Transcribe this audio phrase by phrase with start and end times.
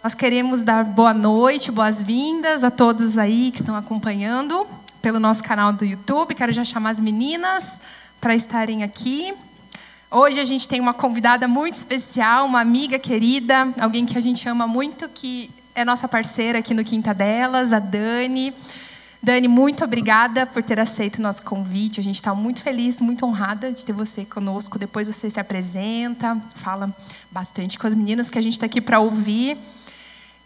[0.00, 4.64] Nós queremos dar boa noite, boas-vindas a todos aí que estão acompanhando
[5.02, 6.36] pelo nosso canal do YouTube.
[6.36, 7.80] Quero já chamar as meninas
[8.20, 9.34] para estarem aqui.
[10.08, 14.48] Hoje a gente tem uma convidada muito especial, uma amiga querida, alguém que a gente
[14.48, 18.54] ama muito, que é nossa parceira aqui no Quinta Delas, a Dani.
[19.20, 21.98] Dani, muito obrigada por ter aceito o nosso convite.
[21.98, 24.78] A gente está muito feliz, muito honrada de ter você conosco.
[24.78, 26.96] Depois você se apresenta, fala
[27.32, 29.58] bastante com as meninas que a gente está aqui para ouvir.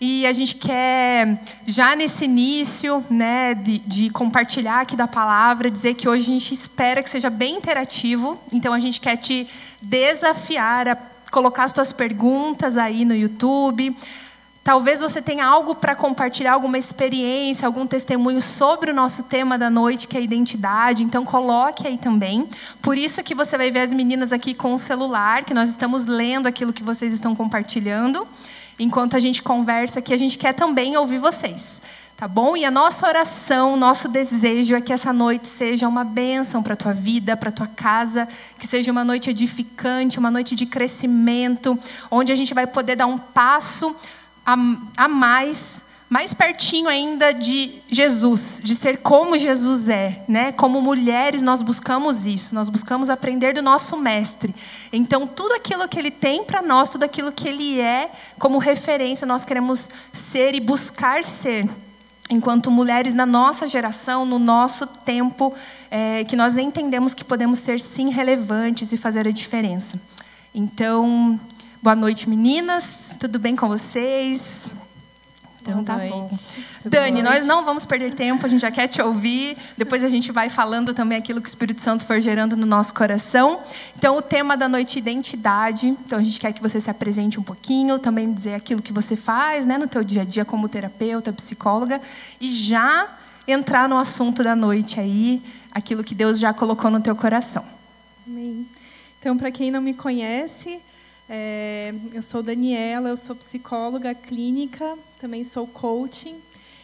[0.05, 5.95] E a gente quer, já nesse início né, de, de, compartilhar aqui da palavra, dizer
[5.95, 8.37] que hoje a gente espera que seja bem interativo.
[8.53, 9.47] Então a gente quer te
[9.81, 10.99] desafiar a
[11.31, 13.97] colocar as suas perguntas aí no YouTube.
[14.65, 19.71] Talvez você tenha algo para compartilhar, alguma experiência, algum testemunho sobre o nosso tema da
[19.71, 21.05] noite, que é a identidade.
[21.05, 22.49] Então coloque aí também.
[22.83, 26.07] Por isso que você vai ver as meninas aqui com o celular, que nós estamos
[26.07, 28.27] lendo aquilo que vocês estão compartilhando
[28.83, 31.81] enquanto a gente conversa aqui, a gente quer também ouvir vocês.
[32.17, 32.57] Tá bom?
[32.57, 36.77] E a nossa oração, nosso desejo é que essa noite seja uma bênção para a
[36.77, 38.29] tua vida, para a tua casa,
[38.61, 41.77] que seja uma noite edificante, uma noite de crescimento,
[42.09, 43.97] onde a gente vai poder dar um passo
[44.47, 44.57] a,
[44.97, 50.53] a mais mais pertinho ainda de Jesus, de ser como Jesus é, né?
[50.53, 54.55] Como mulheres nós buscamos isso, nós buscamos aprender do nosso mestre.
[54.93, 59.27] Então tudo aquilo que ele tem para nós, tudo aquilo que ele é como referência,
[59.27, 61.67] nós queremos ser e buscar ser.
[62.29, 65.55] Enquanto mulheres na nossa geração, no nosso tempo,
[65.91, 69.99] é, que nós entendemos que podemos ser sim relevantes e fazer a diferença.
[70.55, 71.41] Então,
[71.83, 73.17] boa noite, meninas.
[73.19, 74.82] Tudo bem com vocês?
[75.63, 76.29] Então tá bom.
[76.85, 79.57] Dani, nós não vamos perder tempo, a gente já quer te ouvir.
[79.79, 82.93] Depois a gente vai falando também aquilo que o Espírito Santo for gerando no nosso
[82.93, 83.61] coração.
[83.97, 85.87] Então, o tema da noite é identidade.
[85.87, 89.15] Então, a gente quer que você se apresente um pouquinho, também dizer aquilo que você
[89.15, 92.01] faz, né, no teu dia a dia como terapeuta, psicóloga
[92.41, 93.09] e já
[93.47, 97.65] entrar no assunto da noite aí, aquilo que Deus já colocou no teu coração.
[98.27, 98.67] Amém.
[99.21, 100.81] Então, para quem não me conhece,
[101.35, 106.37] é, eu sou Daniela, eu sou psicóloga clínica, também sou coaching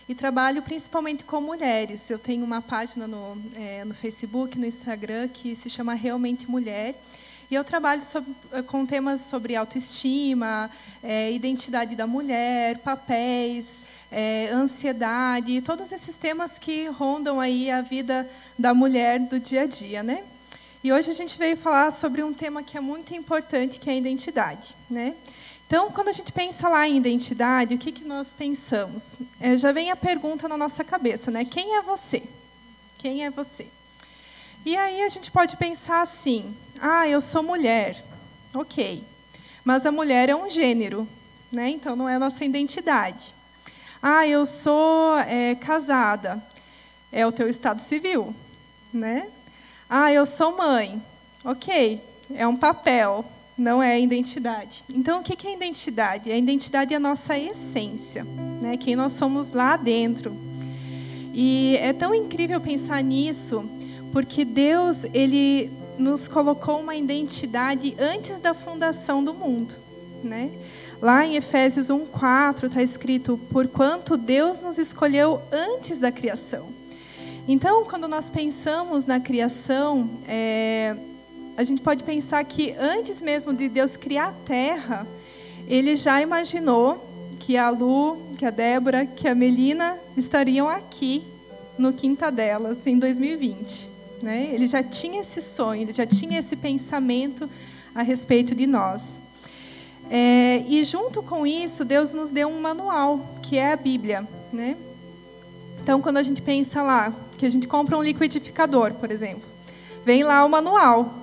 [0.09, 2.09] e trabalho principalmente com mulheres.
[2.09, 6.95] Eu tenho uma página no, é, no Facebook, no Instagram, que se chama Realmente Mulher.
[7.51, 8.33] E eu trabalho sobre,
[8.69, 10.71] com temas sobre autoestima,
[11.03, 18.27] é, identidade da mulher, papéis, é, ansiedade, todos esses temas que rondam aí a vida
[18.59, 20.25] da mulher do dia a dia, né?
[20.83, 23.95] E hoje a gente veio falar sobre um tema que é muito importante, que é
[23.95, 24.77] a identidade.
[24.89, 25.15] Né?
[25.67, 29.15] Então, quando a gente pensa lá em identidade, o que, que nós pensamos?
[29.41, 31.45] É, já vem a pergunta na nossa cabeça, né?
[31.45, 32.23] Quem é você?
[32.97, 33.67] Quem é você?
[34.65, 38.03] E aí a gente pode pensar assim: ah, eu sou mulher.
[38.55, 39.05] Ok.
[39.65, 41.07] Mas a mulher é um gênero,
[41.53, 41.69] né?
[41.69, 43.35] então não é a nossa identidade.
[44.03, 46.43] Ah, eu sou é, casada.
[47.11, 48.35] É o teu estado civil,
[48.93, 49.29] né?
[49.91, 51.01] Ah, eu sou mãe.
[51.43, 51.99] Ok,
[52.35, 53.25] é um papel,
[53.57, 54.85] não é identidade.
[54.93, 56.31] Então, o que é identidade?
[56.31, 58.27] A identidade é a nossa essência,
[58.61, 58.77] né?
[58.77, 60.37] quem nós somos lá dentro.
[61.33, 63.65] E é tão incrível pensar nisso,
[64.13, 69.75] porque Deus ele nos colocou uma identidade antes da fundação do mundo.
[70.23, 70.51] Né?
[71.01, 76.78] Lá em Efésios 1,4 está escrito: Porquanto Deus nos escolheu antes da criação
[77.51, 80.95] então, quando nós pensamos na criação, é,
[81.57, 85.07] a gente pode pensar que antes mesmo de Deus criar a terra,
[85.67, 87.03] ele já imaginou
[87.41, 91.25] que a Lu, que a Débora, que a Melina estariam aqui
[91.79, 93.89] no Quinta Delas em 2020.
[94.23, 94.51] Né?
[94.53, 97.49] Ele já tinha esse sonho, ele já tinha esse pensamento
[97.95, 99.19] a respeito de nós.
[100.11, 104.29] É, e junto com isso, Deus nos deu um manual, que é a Bíblia.
[104.53, 104.77] Né?
[105.83, 109.49] Então, quando a gente pensa lá, que a gente compra um liquidificador, por exemplo,
[110.05, 111.15] vem lá o manual.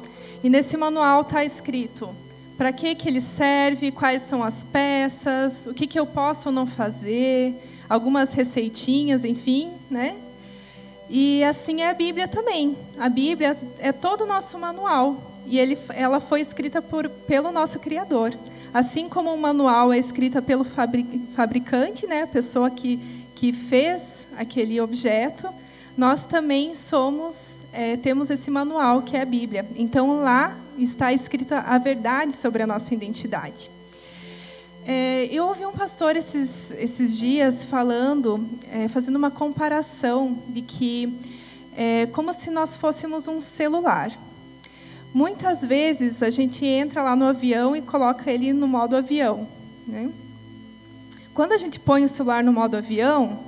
[0.44, 2.10] E nesse manual está escrito
[2.58, 6.56] para que, que ele serve, quais são as peças, o que, que eu posso ou
[6.56, 7.54] não fazer,
[7.90, 10.16] algumas receitinhas, enfim, né?
[11.10, 12.76] E assim é a Bíblia também.
[12.98, 17.78] A Bíblia é todo o nosso manual e ele, ela foi escrita por, pelo nosso
[17.80, 18.34] Criador.
[18.74, 20.66] Assim como o manual é escrita pelo
[21.36, 23.00] fabricante, né, a pessoa que,
[23.36, 25.48] que fez aquele objeto,
[25.98, 29.66] nós também somos, é, temos esse manual que é a Bíblia.
[29.76, 33.72] Então lá está escrita a verdade sobre a nossa identidade.
[34.86, 41.18] É, eu ouvi um pastor esses, esses dias falando, é, fazendo uma comparação de que
[41.76, 44.12] é como se nós fôssemos um celular.
[45.14, 49.48] Muitas vezes a gente entra lá no avião e coloca ele no modo avião,
[49.88, 50.12] né?
[51.36, 53.40] quando a gente põe o celular no modo avião,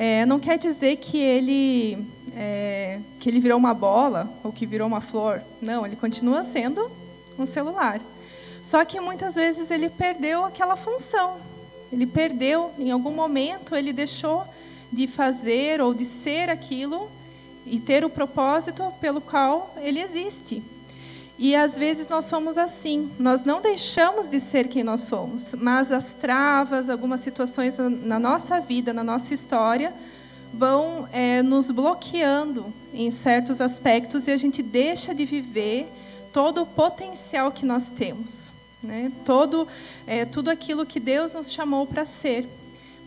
[0.00, 4.86] é, não quer dizer que ele é, que ele virou uma bola ou que virou
[4.86, 5.42] uma flor.
[5.60, 6.88] Não, ele continua sendo
[7.36, 8.00] um celular.
[8.62, 11.38] Só que muitas vezes ele perdeu aquela função.
[11.92, 14.44] Ele perdeu, em algum momento, ele deixou
[14.92, 17.10] de fazer ou de ser aquilo
[17.66, 20.62] e ter o propósito pelo qual ele existe.
[21.38, 25.92] E às vezes nós somos assim, nós não deixamos de ser quem nós somos, mas
[25.92, 29.94] as travas, algumas situações na nossa vida, na nossa história,
[30.52, 35.86] vão é, nos bloqueando em certos aspectos e a gente deixa de viver
[36.32, 38.52] todo o potencial que nós temos,
[38.82, 39.12] né?
[39.24, 39.68] todo
[40.08, 42.48] é, tudo aquilo que Deus nos chamou para ser,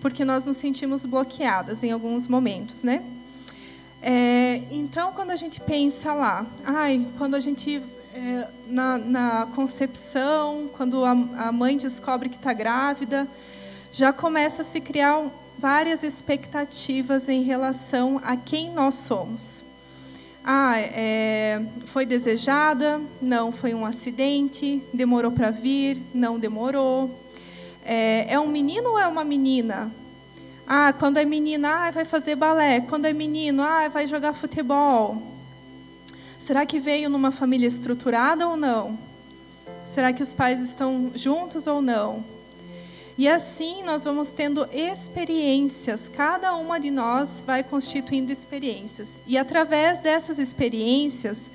[0.02, 3.04] porque nós nos sentimos bloqueadas em alguns momentos, né?
[4.02, 7.82] É, então, quando a gente pensa lá, ai, quando a gente
[8.14, 13.28] é, na, na, concepção, quando a, a mãe descobre que está grávida,
[13.92, 15.26] já começa a se criar
[15.58, 19.64] várias expectativas em relação a quem nós somos.
[20.44, 23.00] Ah, é, foi desejada?
[23.22, 24.82] Não, foi um acidente.
[24.94, 26.02] Demorou para vir?
[26.14, 27.16] Não demorou.
[27.86, 29.92] É, é, um menino ou é uma menina?
[30.68, 32.82] Ah, quando é menina, ah, vai fazer balé.
[32.82, 35.31] Quando é menino, ah, vai jogar futebol.
[36.42, 38.98] Será que veio numa família estruturada ou não?
[39.86, 42.26] Será que os pais estão juntos ou não?
[43.16, 49.22] E assim nós vamos tendo experiências, cada uma de nós vai constituindo experiências.
[49.28, 51.52] E através dessas experiências,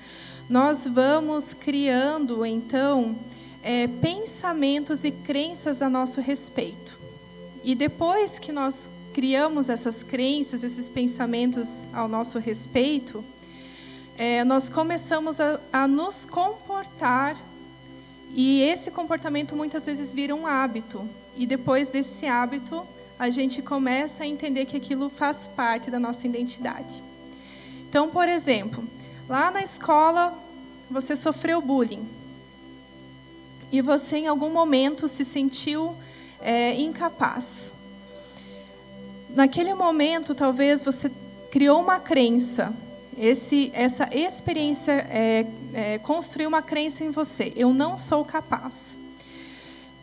[0.49, 3.17] nós vamos criando, então,
[3.65, 6.97] é, pensamentos e crenças a nosso respeito.
[7.65, 13.25] E depois que nós criamos essas crenças, esses pensamentos ao nosso respeito,
[14.19, 17.37] é, nós começamos a, a nos comportar
[18.35, 21.07] e esse comportamento muitas vezes vira um hábito.
[21.37, 22.87] E depois desse hábito,
[23.19, 27.03] a gente começa a entender que aquilo faz parte da nossa identidade.
[27.89, 28.85] Então, por exemplo,
[29.29, 30.37] lá na escola
[30.91, 32.07] você sofreu bullying
[33.73, 35.95] e você em algum momento se sentiu
[36.41, 37.73] é, incapaz.
[39.31, 41.11] Naquele momento, talvez você
[41.51, 42.73] criou uma crença
[43.19, 47.53] esse, essa experiência é, é, uma crença em você.
[47.57, 48.97] Eu não sou capaz.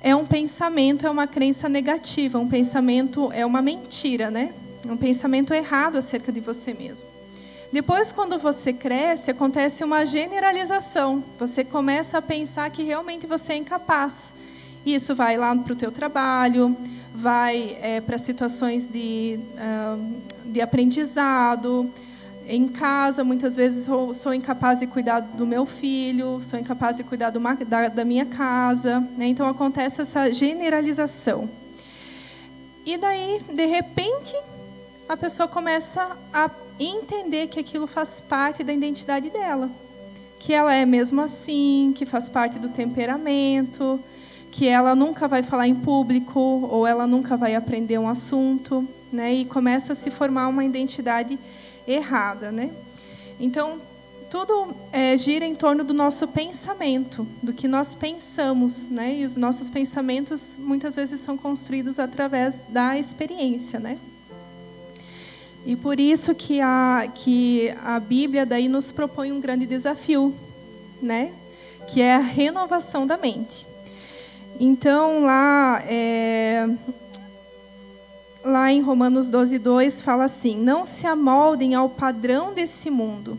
[0.01, 4.53] É um pensamento, é uma crença negativa, um pensamento é uma mentira, né?
[4.85, 7.07] Um pensamento errado acerca de você mesmo.
[7.71, 11.23] Depois, quando você cresce, acontece uma generalização.
[11.39, 14.33] Você começa a pensar que realmente você é incapaz.
[14.85, 16.75] Isso vai lá para o teu trabalho,
[17.15, 21.89] vai é, para situações de, uh, de aprendizado,
[22.47, 27.29] em casa, muitas vezes sou, incapaz de cuidar do meu filho, sou incapaz de cuidar
[27.29, 28.99] da, da, minha casa.
[29.17, 29.27] Né?
[29.27, 31.49] Então acontece essa generalização.
[32.85, 34.35] E daí, de repente,
[35.07, 36.49] a pessoa começa a
[36.79, 39.69] entender que aquilo faz parte da identidade dela.
[40.39, 43.99] Que ela é mesmo assim, que faz parte do temperamento,
[44.51, 48.85] que ela nunca vai falar em público ou ela nunca vai aprender um assunto.
[49.13, 49.33] Né?
[49.33, 51.39] E começa a se formar uma identidade
[51.87, 52.71] errada, né?
[53.39, 53.79] Então,
[54.29, 59.17] tudo é, gira em torno do nosso pensamento, do que nós pensamos, né?
[59.17, 63.99] E os nossos pensamentos muitas vezes são construídos através da experiência, né?
[65.65, 70.33] E por isso que a que a Bíblia daí nos propõe um grande desafio,
[70.99, 71.31] né?
[71.87, 73.67] Que é a renovação da mente.
[74.59, 76.67] Então lá é,
[78.43, 83.37] lá em Romanos 12, 2, fala assim: Não se amoldem ao padrão desse mundo,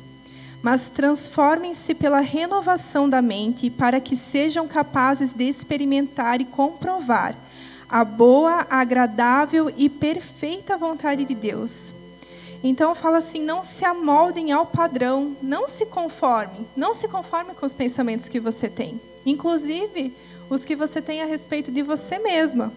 [0.63, 7.35] mas transformem-se pela renovação da mente, para que sejam capazes de experimentar e comprovar
[7.89, 11.93] a boa, agradável e perfeita vontade de Deus.
[12.63, 17.67] Então fala assim: não se amoldem ao padrão, não se conformem, não se conforme com
[17.67, 20.15] os pensamentos que você tem, inclusive
[20.49, 22.73] os que você tem a respeito de você mesma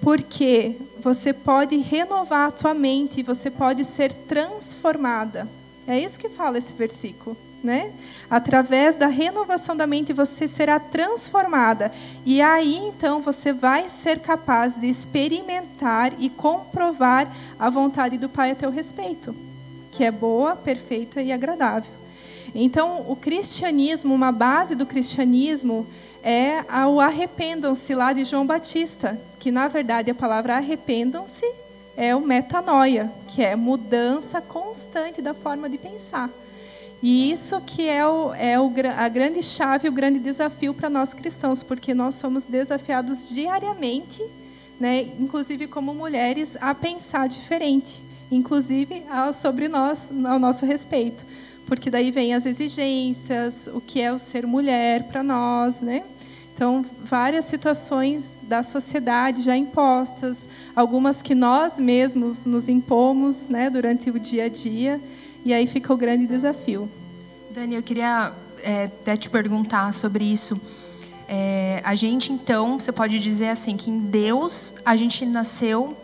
[0.00, 5.48] porque você pode renovar a tua mente, você pode ser transformada.
[5.86, 7.92] É isso que fala esse versículo, né?
[8.30, 11.92] Através da renovação da mente você será transformada
[12.24, 18.50] e aí então você vai ser capaz de experimentar e comprovar a vontade do Pai
[18.52, 19.34] a teu respeito,
[19.92, 22.04] que é boa, perfeita e agradável.
[22.54, 25.86] Então, o cristianismo, uma base do cristianismo
[26.24, 31.44] é o arrependam-se lá de João Batista, que na verdade a palavra arrependam-se
[31.96, 36.28] é o metanoia, que é mudança constante da forma de pensar.
[37.02, 41.12] E isso que é, o, é o, a grande chave, o grande desafio para nós
[41.12, 44.22] cristãos, porque nós somos desafiados diariamente
[44.78, 51.24] né, inclusive como mulheres, a pensar diferente, inclusive sobre nós, ao nosso respeito,
[51.66, 56.02] porque daí vem as exigências, o que é o ser mulher para nós, né?
[56.54, 64.08] Então, várias situações da sociedade já impostas, algumas que nós mesmos nos impomos, né, durante
[64.08, 65.00] o dia a dia,
[65.44, 66.88] e aí fica o grande desafio.
[67.50, 68.32] Dani, eu queria
[68.62, 70.60] é, até te perguntar sobre isso.
[71.28, 75.96] É, a gente, então, você pode dizer assim, que em Deus a gente nasceu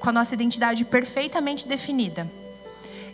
[0.00, 2.28] com a nossa identidade perfeitamente definida.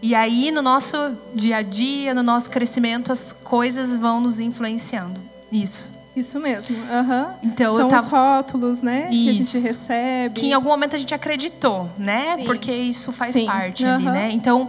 [0.01, 0.97] E aí, no nosso
[1.35, 5.21] dia a dia, no nosso crescimento, as coisas vão nos influenciando.
[5.53, 6.00] Isso.
[6.21, 6.77] Isso mesmo.
[6.77, 7.27] Uhum.
[7.43, 8.03] Então, São tava...
[8.03, 9.09] os rótulos, né?
[9.11, 9.25] Isso.
[9.25, 10.41] Que a gente recebe.
[10.41, 12.37] Que em algum momento a gente acreditou, né?
[12.37, 12.45] Sim.
[12.45, 13.47] Porque isso faz Sim.
[13.47, 13.95] parte uhum.
[13.95, 14.31] ali, né?
[14.33, 14.69] Então,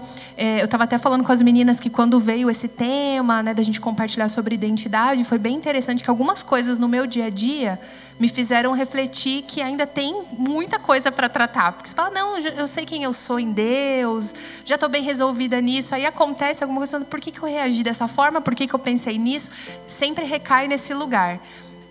[0.60, 3.80] eu estava até falando com as meninas que quando veio esse tema, né, da gente
[3.80, 7.80] compartilhar sobre identidade, foi bem interessante que algumas coisas no meu dia a dia
[8.20, 11.74] me fizeram refletir que ainda tem muita coisa para tratar.
[11.74, 14.34] Porque você fala, não, eu sei quem eu sou em Deus,
[14.66, 15.94] já estou bem resolvida nisso.
[15.94, 18.42] Aí acontece alguma coisa, por que, que eu reagi dessa forma?
[18.42, 19.52] Por que, que eu pensei nisso?
[19.86, 21.40] Sempre recai nesse lugar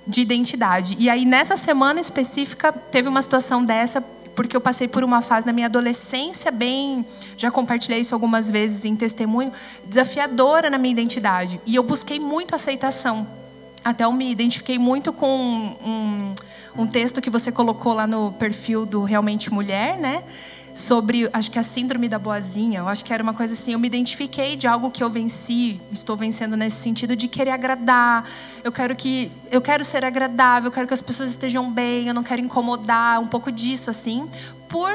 [0.06, 0.96] de identidade.
[0.98, 4.02] E aí, nessa semana específica, teve uma situação dessa,
[4.34, 7.04] porque eu passei por uma fase na minha adolescência bem,
[7.36, 9.52] já compartilhei isso algumas vezes em testemunho,
[9.84, 11.60] desafiadora na minha identidade.
[11.66, 13.26] E eu busquei muito aceitação
[13.84, 16.34] até eu me identifiquei muito com um,
[16.76, 20.22] um texto que você colocou lá no perfil do Realmente Mulher, né?
[20.80, 22.78] Sobre, acho que a síndrome da boazinha.
[22.78, 23.74] Eu acho que era uma coisa assim.
[23.74, 28.26] Eu me identifiquei de algo que eu venci, estou vencendo nesse sentido de querer agradar.
[28.64, 30.68] Eu quero que, eu quero ser agradável.
[30.68, 32.08] Eu quero que as pessoas estejam bem.
[32.08, 33.20] Eu não quero incomodar.
[33.20, 34.26] Um pouco disso assim,
[34.70, 34.90] por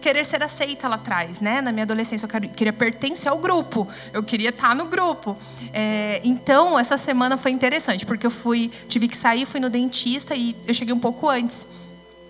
[0.00, 1.60] querer ser aceita lá atrás, né?
[1.60, 5.36] Na minha adolescência, eu queria pertencer ao grupo, eu queria estar no grupo.
[5.72, 10.34] É, então, essa semana foi interessante, porque eu fui, tive que sair, fui no dentista
[10.34, 11.66] e eu cheguei um pouco antes.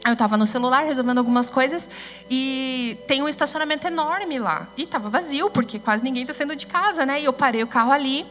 [0.06, 1.90] Eu estava no celular resolvendo algumas coisas
[2.30, 4.68] e tem um estacionamento enorme lá.
[4.76, 7.20] E estava vazio, porque quase ninguém está saindo de casa, né?
[7.20, 8.24] E eu parei o carro ali,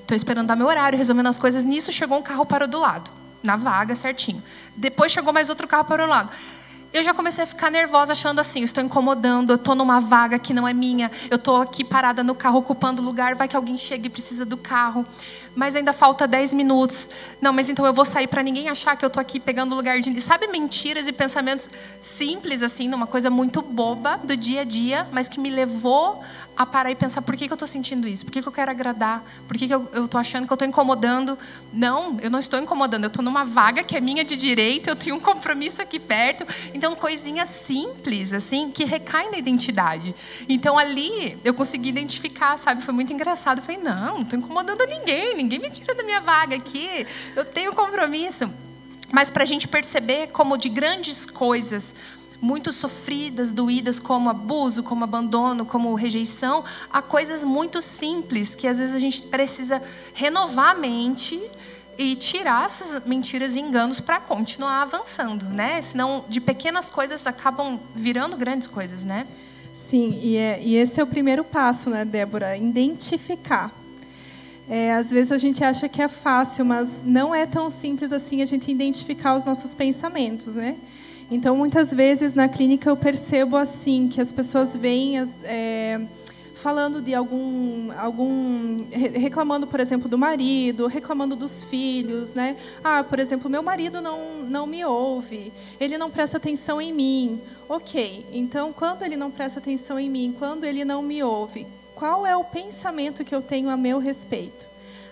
[0.00, 1.64] estou esperando dar meu horário, resolvendo as coisas.
[1.64, 3.10] Nisso chegou um carro para do lado,
[3.42, 4.42] na vaga certinho.
[4.76, 6.30] Depois chegou mais outro carro para o lado
[6.92, 10.66] eu já comecei a ficar nervosa, achando assim: estou incomodando, estou numa vaga que não
[10.66, 14.10] é minha, eu estou aqui parada no carro ocupando lugar, vai que alguém chegue e
[14.10, 15.04] precisa do carro,
[15.54, 17.10] mas ainda falta 10 minutos.
[17.40, 20.00] Não, mas então eu vou sair para ninguém achar que eu estou aqui pegando lugar
[20.00, 20.20] de.
[20.20, 21.68] Sabe, mentiras e pensamentos
[22.00, 26.22] simples, assim, numa coisa muito boba do dia a dia, mas que me levou
[26.58, 28.52] a parar e pensar por que, que eu estou sentindo isso, por que, que eu
[28.52, 31.38] quero agradar, por que, que eu estou achando que eu estou incomodando.
[31.72, 34.96] Não, eu não estou incomodando, eu estou numa vaga que é minha de direito, eu
[34.96, 36.44] tenho um compromisso aqui perto.
[36.74, 40.12] Então, coisinhas simples, assim, que recaem na identidade.
[40.48, 42.82] Então, ali, eu consegui identificar, sabe?
[42.82, 43.58] Foi muito engraçado.
[43.58, 47.44] Eu falei, não, não estou incomodando ninguém, ninguém me tira da minha vaga aqui, eu
[47.44, 48.50] tenho compromisso.
[49.10, 51.94] Mas para a gente perceber como de grandes coisas
[52.40, 58.78] muito sofridas, doídas, como abuso, como abandono, como rejeição, a coisas muito simples que às
[58.78, 59.82] vezes a gente precisa
[60.14, 61.40] renovar a mente
[61.98, 65.82] e tirar essas mentiras e enganos para continuar avançando, né?
[65.82, 69.26] Senão, de pequenas coisas acabam virando grandes coisas, né?
[69.74, 72.56] Sim, e, é, e esse é o primeiro passo, né, Débora?
[72.56, 73.72] Identificar.
[74.68, 78.42] É, às vezes a gente acha que é fácil, mas não é tão simples assim
[78.42, 80.76] a gente identificar os nossos pensamentos, né?
[81.30, 86.00] Então, muitas vezes na clínica eu percebo assim que as pessoas vêm as, é,
[86.54, 92.56] falando de algum, algum, reclamando, por exemplo, do marido, reclamando dos filhos, né?
[92.82, 97.40] Ah, por exemplo, meu marido não não me ouve, ele não presta atenção em mim.
[97.68, 102.26] Ok, então quando ele não presta atenção em mim, quando ele não me ouve, qual
[102.26, 104.66] é o pensamento que eu tenho a meu respeito?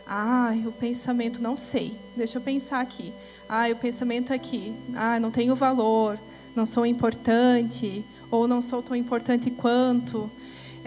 [0.07, 1.93] Ah, o pensamento não sei.
[2.17, 3.13] Deixa eu pensar aqui.
[3.49, 6.19] Ah, o pensamento é que, ah, não tenho valor,
[6.55, 10.31] não sou importante, ou não sou tão importante quanto.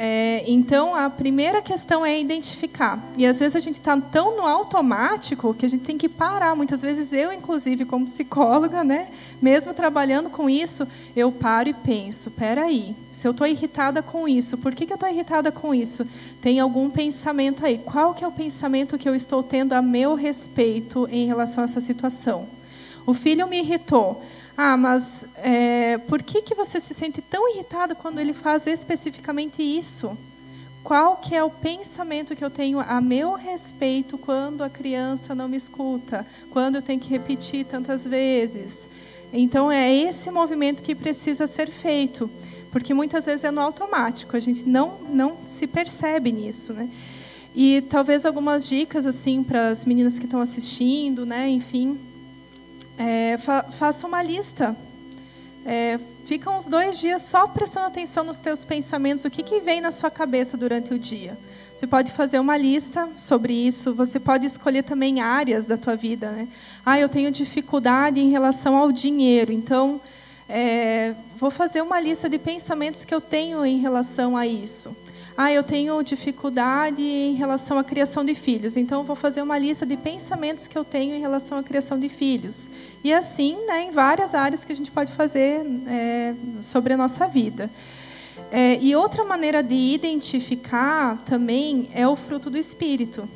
[0.01, 2.97] É, então, a primeira questão é identificar.
[3.17, 6.55] E às vezes a gente está tão no automático que a gente tem que parar.
[6.55, 9.09] Muitas vezes eu, inclusive, como psicóloga, né,
[9.41, 14.57] mesmo trabalhando com isso, eu paro e penso: peraí, se eu estou irritada com isso,
[14.57, 16.05] por que, que eu estou irritada com isso?
[16.41, 17.77] Tem algum pensamento aí?
[17.77, 21.65] Qual que é o pensamento que eu estou tendo a meu respeito em relação a
[21.65, 22.47] essa situação?
[23.05, 24.23] O filho me irritou.
[24.57, 29.63] Ah, mas é, por que, que você se sente tão irritado quando ele faz especificamente
[29.63, 30.17] isso?
[30.83, 35.47] Qual que é o pensamento que eu tenho a meu respeito quando a criança não
[35.47, 36.25] me escuta?
[36.51, 38.87] Quando eu tenho que repetir tantas vezes?
[39.31, 42.29] Então, é esse movimento que precisa ser feito.
[42.71, 46.71] Porque muitas vezes é no automático, a gente não, não se percebe nisso.
[46.73, 46.89] Né?
[47.55, 51.49] E talvez algumas dicas assim para as meninas que estão assistindo, né?
[51.49, 51.97] enfim,
[52.97, 54.75] é, fa faça uma lista
[55.65, 59.81] É, fica uns dois dias só prestando atenção nos teus pensamentos, o que, que vem
[59.81, 61.37] na sua cabeça durante o dia.
[61.79, 63.93] Você pode fazer uma lista sobre isso.
[63.93, 66.29] Você pode escolher também áreas da tua vida.
[66.29, 66.45] Né?
[66.85, 69.53] Ah, eu tenho dificuldade em relação ao dinheiro.
[69.53, 70.01] Então,
[70.49, 74.93] é, vou fazer uma lista de pensamentos que eu tenho em relação a isso.
[75.37, 78.75] Ah, eu tenho dificuldade em relação à criação de filhos.
[78.75, 82.09] Então, vou fazer uma lista de pensamentos que eu tenho em relação à criação de
[82.09, 82.67] filhos.
[83.05, 87.25] E assim, né, em várias áreas que a gente pode fazer é, sobre a nossa
[87.25, 87.69] vida.
[88.51, 93.27] É, e outra maneira de identificar também é o fruto do Espírito.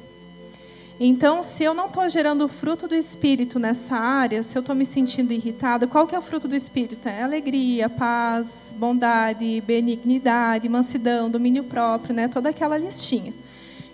[1.00, 4.75] Então, se eu não estou gerando o fruto do Espírito nessa área, se eu estou
[4.75, 7.10] me sentindo irritada, qual que é o fruto do Espírito?
[7.10, 12.27] É alegria, paz, bondade, benignidade, mansidão, domínio próprio, né?
[12.27, 13.34] toda aquela listinha.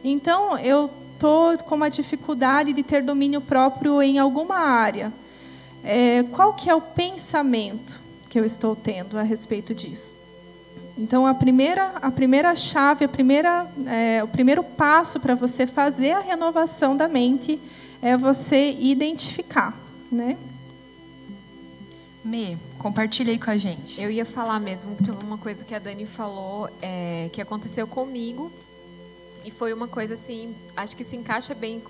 [0.04, 5.12] Então, eu estou com uma dificuldade de ter domínio próprio em alguma área.
[5.84, 8.00] É, qual que é o pensamento
[8.30, 10.19] que eu estou tendo a respeito disso?
[11.00, 16.12] Então, a primeira, a primeira chave, a primeira, é, o primeiro passo para você fazer
[16.12, 17.58] a renovação da mente
[18.02, 19.74] é você identificar,
[20.12, 20.38] né?
[22.22, 24.00] Me, compartilhei com a gente.
[24.00, 28.52] Eu ia falar mesmo que uma coisa que a Dani falou é, que aconteceu comigo
[29.46, 31.82] e foi uma coisa assim, acho que se encaixa bem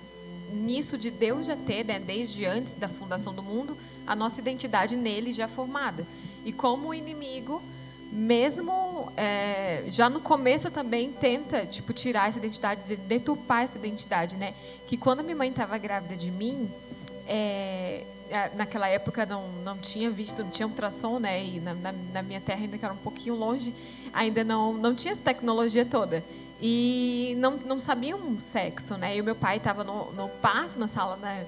[0.52, 3.76] nisso de Deus já ter, né, desde antes da fundação do mundo,
[4.06, 6.06] a nossa identidade nele já formada.
[6.44, 7.60] E como o inimigo
[8.12, 14.52] mesmo é, já no começo também tenta tipo tirar essa identidade, deturpar essa identidade, né?
[14.86, 16.68] Que quando minha mãe estava grávida de mim,
[17.28, 18.02] é,
[18.56, 21.44] naquela época não não tinha visto, não tinha ultrassom, né?
[21.44, 23.72] E na, na, na, minha terra ainda que era um pouquinho longe,
[24.12, 26.24] ainda não não tinha essa tecnologia toda
[26.60, 29.16] e não não sabiam sexo, né?
[29.16, 31.46] E o meu pai estava no, no parto, na sala né,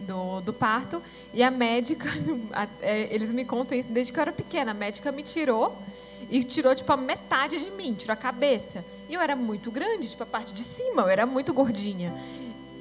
[0.00, 1.00] do, do parto
[1.32, 2.08] e a médica,
[2.82, 5.78] é, eles me contam isso desde que eu era pequena, a médica me tirou
[6.30, 8.84] e tirou, tipo, a metade de mim, tirou a cabeça.
[9.08, 12.14] E eu era muito grande, tipo, a parte de cima, eu era muito gordinha.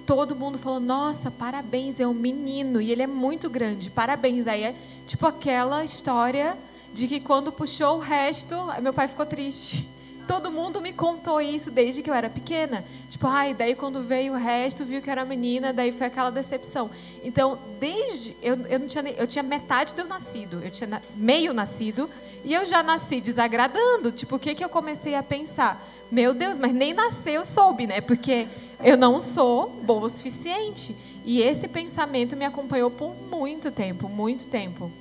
[0.06, 2.80] Todo mundo falou, nossa, parabéns, é um menino.
[2.80, 4.48] E ele é muito grande, parabéns.
[4.48, 4.76] Aí é,
[5.08, 6.56] tipo, aquela história
[6.94, 9.88] de que quando puxou o resto, meu pai ficou triste.
[10.28, 12.86] Todo mundo me contou isso desde que eu era pequena.
[13.10, 16.92] Tipo, ai, daí quando veio o resto, viu que era menina, daí foi aquela decepção.
[17.24, 18.36] Então, desde.
[18.40, 22.08] Eu, eu, não tinha, eu tinha metade do nascido, eu tinha meio nascido,
[22.44, 24.12] e eu já nasci desagradando.
[24.12, 25.86] Tipo, o que, que eu comecei a pensar?
[26.12, 28.02] Meu Deus, mas nem nascer eu soube, né?
[28.02, 28.48] Porque
[28.84, 30.96] eu não sou boa o suficiente.
[31.26, 34.92] E esse pensamento me acompanhou por muito tempo, muito tempo.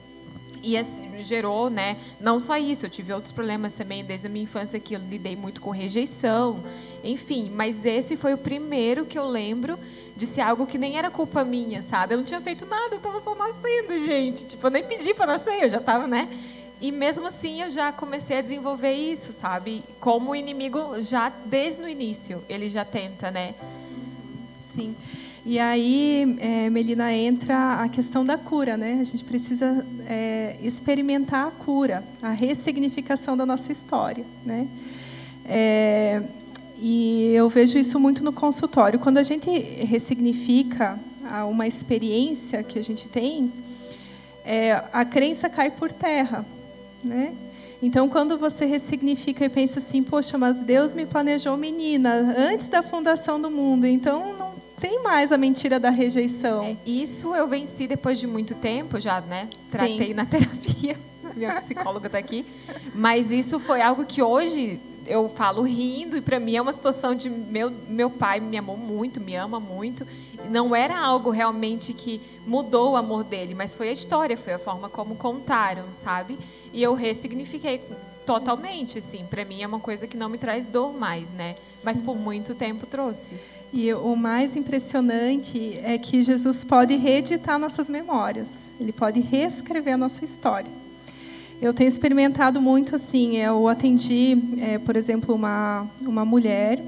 [0.63, 1.97] E assim, gerou, né?
[2.21, 5.37] Não só isso, eu tive outros problemas também desde a minha infância que eu lidei
[5.37, 6.63] muito com rejeição,
[7.03, 7.51] enfim.
[7.55, 9.79] Mas esse foi o primeiro que eu lembro
[10.17, 12.15] de ser algo que nem era culpa minha, sabe?
[12.15, 14.47] Eu não tinha feito nada, eu estava só nascendo, gente.
[14.47, 16.29] Tipo, eu nem pedi para nascer, eu já estava, né?
[16.81, 19.83] E mesmo assim eu já comecei a desenvolver isso, sabe?
[20.01, 23.55] Como o inimigo já desde o início, ele já tenta, né?
[24.75, 24.95] Sim.
[25.45, 28.99] E aí, é, Melina, entra a questão da cura, né?
[29.01, 34.69] A gente precisa é, experimentar a cura, a ressignificação da nossa história, né?
[35.45, 36.23] É,
[36.81, 38.99] e eu vejo isso muito no consultório.
[38.99, 40.99] Quando a gente ressignifica
[41.51, 43.53] uma experiência que a gente tem,
[44.45, 46.45] é, a crença cai por terra,
[47.03, 47.35] né?
[47.81, 52.83] Então, quando você ressignifica e pensa assim, poxa, mas Deus me planejou menina antes da
[52.83, 56.65] fundação do mundo, então não tem mais a mentira da rejeição.
[56.65, 59.49] É, isso eu venci depois de muito tempo, já, né?
[59.71, 60.15] Tratei Sim.
[60.15, 60.97] na terapia,
[61.37, 62.45] minha psicóloga está aqui.
[62.95, 67.15] Mas isso foi algo que hoje eu falo rindo e para mim é uma situação
[67.15, 70.07] de meu meu pai me amou muito, me ama muito.
[70.51, 74.59] Não era algo realmente que mudou o amor dele, mas foi a história, foi a
[74.59, 76.39] forma como contaram, sabe?
[76.73, 77.81] E eu ressignifiquei
[78.27, 79.25] totalmente, assim.
[79.29, 81.57] Para mim é uma coisa que não me traz dor mais, né?
[81.83, 83.31] Mas por muito tempo trouxe.
[83.73, 88.49] E o mais impressionante é que Jesus pode reeditar nossas memórias.
[88.81, 90.71] Ele pode reescrever a nossa história.
[91.61, 93.37] Eu tenho experimentado muito assim.
[93.37, 96.83] Eu atendi, é, por exemplo, uma uma mulher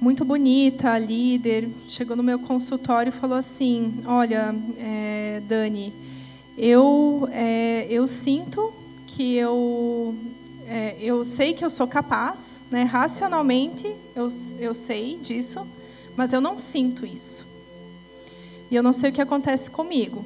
[0.00, 5.92] muito bonita, líder, chegou no meu consultório e falou assim: Olha, é, Dani,
[6.58, 8.72] eu é, eu sinto
[9.14, 10.14] que eu
[10.66, 12.82] é, eu sei que eu sou capaz, né?
[12.82, 15.66] Racionalmente eu eu sei disso,
[16.16, 17.46] mas eu não sinto isso.
[18.70, 20.24] E eu não sei o que acontece comigo.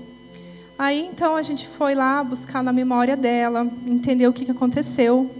[0.79, 5.31] Aí então a gente foi lá buscar na memória dela, entender o que, que aconteceu.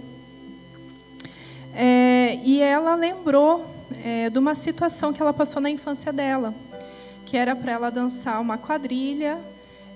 [1.73, 3.65] É, e ela lembrou
[4.03, 6.53] é, de uma situação que ela passou na infância dela,
[7.25, 9.37] que era para ela dançar uma quadrilha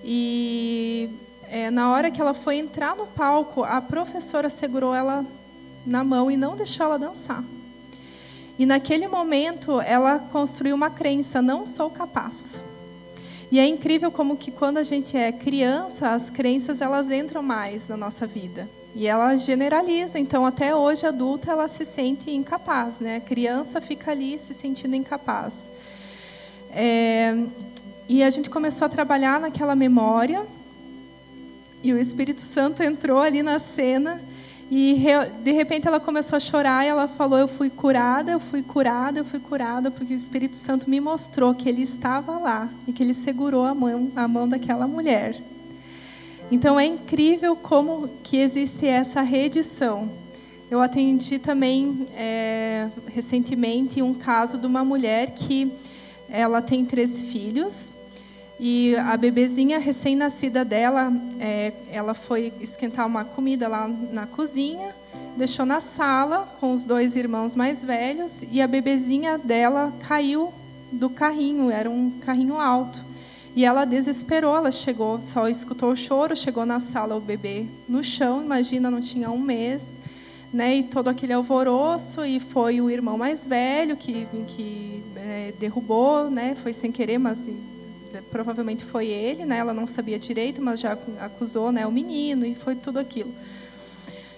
[0.04, 1.10] e
[1.54, 5.24] é, na hora que ela foi entrar no palco, a professora segurou ela
[5.86, 7.44] na mão e não deixou ela dançar.
[8.58, 12.60] E naquele momento, ela construiu uma crença: não sou capaz.
[13.52, 17.88] E é incrível como que quando a gente é criança, as crenças elas entram mais
[17.88, 18.68] na nossa vida.
[18.96, 23.18] E ela generaliza, então até hoje adulta ela se sente incapaz, né?
[23.18, 25.70] A criança fica ali se sentindo incapaz.
[26.72, 27.38] É,
[28.10, 30.44] e a gente começou a trabalhar naquela memória
[31.84, 34.22] e o Espírito Santo entrou ali na cena
[34.72, 34.98] e
[35.44, 39.20] de repente ela começou a chorar e ela falou: Eu fui curada, eu fui curada,
[39.20, 43.04] eu fui curada, porque o Espírito Santo me mostrou que ele estava lá e que
[43.04, 45.36] ele segurou a mão, a mão daquela mulher.
[46.50, 50.10] Então é incrível como que existe essa redição.
[50.72, 55.72] Eu atendi também é, recentemente um caso de uma mulher que
[56.30, 57.93] ela tem três filhos
[58.60, 64.94] e a bebezinha recém-nascida dela, é, ela foi esquentar uma comida lá na cozinha,
[65.36, 70.54] deixou na sala com os dois irmãos mais velhos e a bebezinha dela caiu
[70.92, 73.04] do carrinho, era um carrinho alto.
[73.56, 78.04] E ela desesperou, ela chegou, só escutou o choro, chegou na sala o bebê no
[78.04, 79.98] chão, imagina, não tinha um mês,
[80.52, 80.78] né?
[80.78, 86.56] E todo aquele alvoroço e foi o irmão mais velho que, que é, derrubou, né?
[86.64, 87.48] Foi sem querer, mas
[88.22, 89.58] provavelmente foi ele, né?
[89.58, 93.34] Ela não sabia direito, mas já acusou, né, o menino e foi tudo aquilo.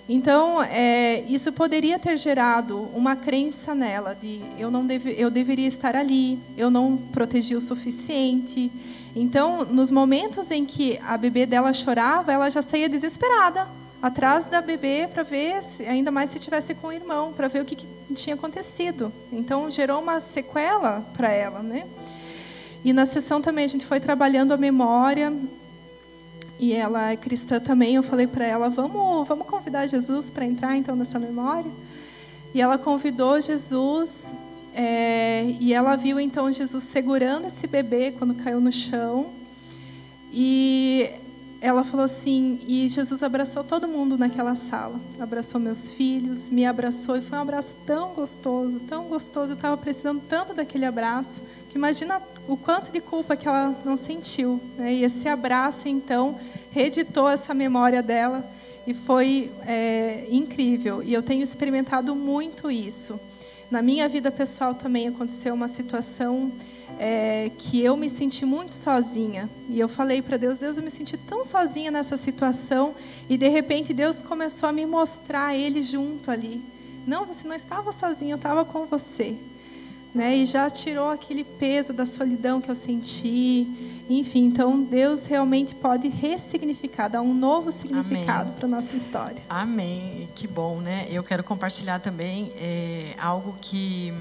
[0.07, 5.67] Então, é, isso poderia ter gerado uma crença nela de eu não deve, eu deveria
[5.67, 8.71] estar ali, eu não protegi o suficiente.
[9.15, 13.67] Então, nos momentos em que a bebê dela chorava, ela já saía desesperada
[13.99, 17.63] atrás da bebê para ver, se, ainda mais se tivesse com o irmão, para ver
[17.63, 19.11] o que, que tinha acontecido.
[19.33, 21.87] Então, gerou uma sequela para ela, né?
[22.85, 25.33] E na sessão também a gente foi trabalhando a memória.
[26.59, 27.95] E ela é cristã também.
[27.95, 31.71] Eu falei para ela: vamos, vamos convidar Jesus para entrar então nessa memória.
[32.53, 34.35] E ela convidou Jesus.
[34.77, 39.31] É, e ela viu então Jesus segurando esse bebê quando caiu no chão.
[40.31, 41.09] E
[41.61, 44.99] ela falou assim, e Jesus abraçou todo mundo naquela sala.
[45.19, 49.53] Abraçou meus filhos, me abraçou e foi um abraço tão gostoso, tão gostoso.
[49.53, 51.41] Eu estava precisando tanto daquele abraço.
[51.69, 54.59] Que imagina o quanto de culpa que ela não sentiu.
[54.77, 54.93] Né?
[54.93, 56.39] E esse abraço, então,
[56.71, 58.45] reeditou essa memória dela
[58.85, 61.01] e foi é, incrível.
[61.01, 63.19] E eu tenho experimentado muito isso.
[63.69, 66.51] Na minha vida pessoal também aconteceu uma situação
[66.99, 69.49] é, que eu me senti muito sozinha.
[69.67, 72.93] E eu falei para Deus: Deus, eu me senti tão sozinha nessa situação.
[73.27, 76.61] E de repente Deus começou a me mostrar Ele junto ali.
[77.07, 79.35] Não, você não estava sozinha, eu estava com você
[80.15, 80.35] né?
[80.37, 83.67] E já tirou aquele peso da solidão que eu senti.
[84.09, 89.41] Enfim, então Deus realmente pode ressignificar, dar um novo significado para nossa história.
[89.49, 90.29] Amém.
[90.35, 91.07] Que bom, né?
[91.09, 94.13] Eu quero compartilhar também é, algo que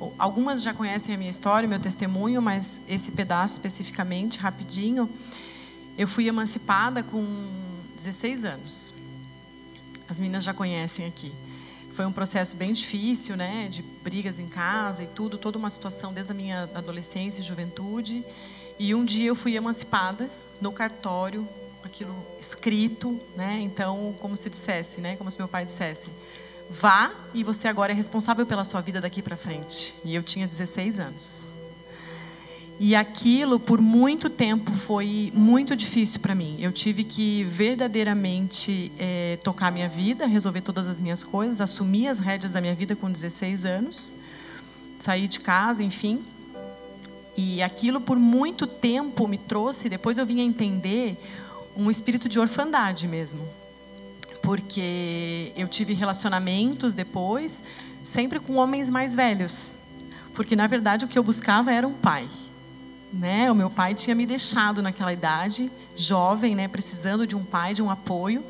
[0.00, 5.10] hum, algumas já conhecem a minha história, meu testemunho, mas esse pedaço especificamente, rapidinho,
[5.98, 7.24] eu fui emancipada com
[7.96, 8.94] 16 anos.
[10.08, 11.32] As meninas já conhecem aqui.
[11.96, 13.68] Foi um processo bem difícil, né?
[13.70, 18.22] De brigas em casa e tudo, toda uma situação desde a minha adolescência e juventude.
[18.78, 20.28] E um dia eu fui emancipada
[20.60, 21.48] no cartório,
[21.82, 23.60] aquilo escrito, né?
[23.62, 25.16] Então, como se dissesse, né?
[25.16, 26.10] Como se meu pai dissesse:
[26.68, 29.94] vá e você agora é responsável pela sua vida daqui para frente.
[30.04, 31.45] E eu tinha 16 anos.
[32.78, 36.56] E aquilo, por muito tempo, foi muito difícil para mim.
[36.60, 42.18] Eu tive que verdadeiramente é, tocar minha vida, resolver todas as minhas coisas, assumir as
[42.18, 44.14] rédeas da minha vida com 16 anos,
[44.98, 46.22] sair de casa, enfim.
[47.34, 51.16] E aquilo, por muito tempo, me trouxe, depois eu vim a entender,
[51.74, 53.40] um espírito de orfandade mesmo.
[54.42, 57.64] Porque eu tive relacionamentos depois,
[58.04, 59.54] sempre com homens mais velhos.
[60.34, 62.28] Porque, na verdade, o que eu buscava era um pai
[63.16, 63.50] né?
[63.50, 67.82] O meu pai tinha me deixado naquela idade, jovem, né, precisando de um pai, de
[67.82, 68.44] um apoio.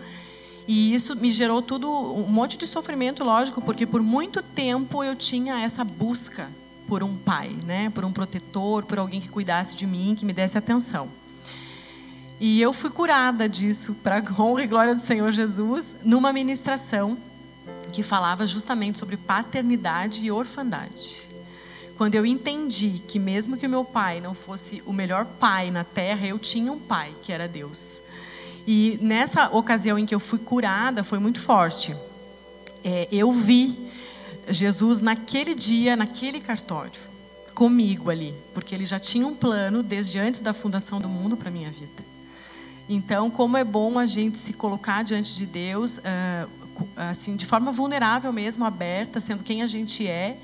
[0.67, 5.15] E isso me gerou tudo um monte de sofrimento, lógico, porque por muito tempo eu
[5.15, 6.49] tinha essa busca
[6.89, 10.33] por um pai, né, por um protetor, por alguém que cuidasse de mim, que me
[10.33, 11.09] desse atenção.
[12.41, 17.17] E eu fui curada disso, para honra e glória do Senhor Jesus, numa ministração
[17.93, 21.26] que falava justamente sobre paternidade e orfandade
[21.97, 25.83] quando eu entendi que mesmo que o meu pai não fosse o melhor pai na
[25.83, 28.03] terra, eu tinha um pai, que era Deus.
[28.67, 31.97] E nessa ocasião em que eu fui curada, foi muito forte.
[32.85, 33.79] É, eu vi
[34.49, 37.01] Jesus naquele dia, naquele cartório,
[37.55, 41.51] comigo ali, porque ele já tinha um plano desde antes da fundação do mundo para
[41.51, 42.05] minha vida.
[42.89, 46.49] Então, como é bom a gente se colocar diante de Deus, uh,
[46.97, 50.37] assim, de forma vulnerável mesmo, aberta, sendo quem a gente é,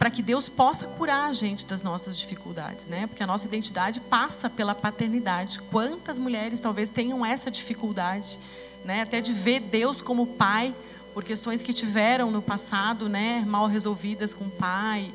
[0.00, 3.06] para que Deus possa curar a gente das nossas dificuldades, né?
[3.06, 5.60] Porque a nossa identidade passa pela paternidade.
[5.70, 8.38] Quantas mulheres talvez tenham essa dificuldade,
[8.82, 9.02] né?
[9.02, 10.74] Até de ver Deus como pai
[11.12, 13.44] por questões que tiveram no passado, né?
[13.46, 15.12] Mal resolvidas com o pai,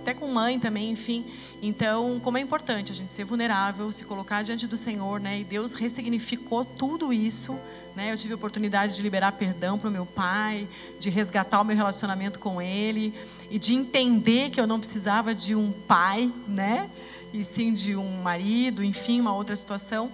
[0.00, 1.24] até com mãe também, enfim.
[1.60, 5.40] Então, como é importante a gente ser vulnerável, se colocar diante do Senhor, né?
[5.40, 7.58] E Deus ressignificou tudo isso,
[7.96, 8.12] né?
[8.12, 10.68] Eu tive a oportunidade de liberar perdão para o meu pai,
[11.00, 13.12] de resgatar o meu relacionamento com ele
[13.50, 16.88] e de entender que eu não precisava de um pai, né?
[17.32, 20.10] E sim de um marido, enfim, uma outra situação.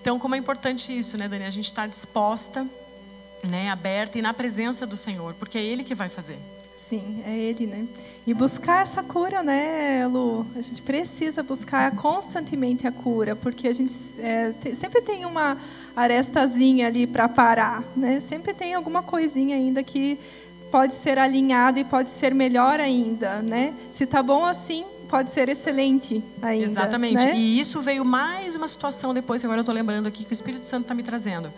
[0.00, 1.44] Então, como é importante isso, né, Dani?
[1.44, 2.66] A gente está disposta,
[3.42, 6.38] né, aberta e na presença do Senhor, porque é Ele que vai fazer.
[6.76, 7.86] Sim, é Ele, né?
[8.24, 10.46] E buscar essa cura, né, Lu?
[10.56, 15.56] A gente precisa buscar constantemente a cura, porque a gente é, sempre tem uma
[15.96, 18.20] arestazinha ali para parar, né?
[18.20, 20.18] Sempre tem alguma coisinha ainda que
[20.70, 23.74] pode ser alinhada e pode ser melhor ainda, né?
[23.90, 26.64] Se tá bom assim, pode ser excelente ainda.
[26.64, 27.24] Exatamente.
[27.24, 27.36] Né?
[27.36, 30.34] E isso veio mais uma situação depois que agora eu estou lembrando aqui que o
[30.34, 31.50] Espírito Santo está me trazendo.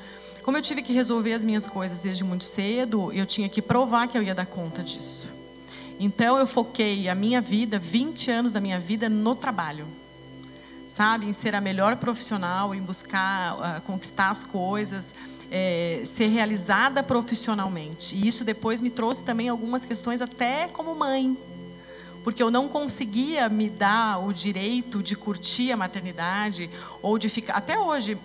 [0.43, 4.09] Como eu tive que resolver as minhas coisas desde muito cedo, eu tinha que provar
[4.09, 5.29] que eu ia dar conta disso.
[6.01, 9.87] Então eu foquei a minha vida, 20 anos da minha vida, no trabalho.
[10.91, 11.27] Sabe?
[11.27, 15.15] Em ser a melhor profissional, em buscar uh, conquistar as coisas,
[15.51, 18.15] é, ser realizada profissionalmente.
[18.15, 21.37] E isso depois me trouxe também algumas questões, até como mãe.
[22.23, 26.69] Porque eu não conseguia me dar o direito de curtir a maternidade,
[27.01, 27.55] ou de ficar.
[27.55, 28.19] Até hoje,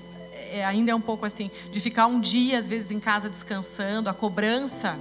[0.52, 4.10] é, ainda é um pouco assim, de ficar um dia, às vezes, em casa descansando,
[4.10, 4.98] a cobrança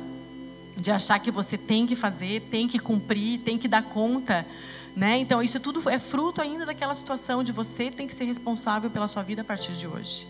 [0.77, 4.47] de achar que você tem que fazer, tem que cumprir, tem que dar conta.
[4.95, 5.19] Né?
[5.19, 9.09] Então, isso tudo é fruto ainda daquela situação de você tem que ser responsável pela
[9.09, 10.27] sua vida a partir de hoje.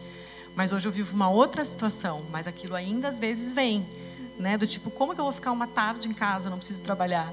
[0.55, 3.87] Mas hoje eu vivo uma outra situação, mas aquilo ainda às vezes vem,
[4.39, 4.59] né?
[4.59, 7.33] Do tipo, como que eu vou ficar uma tarde em casa, não preciso trabalhar?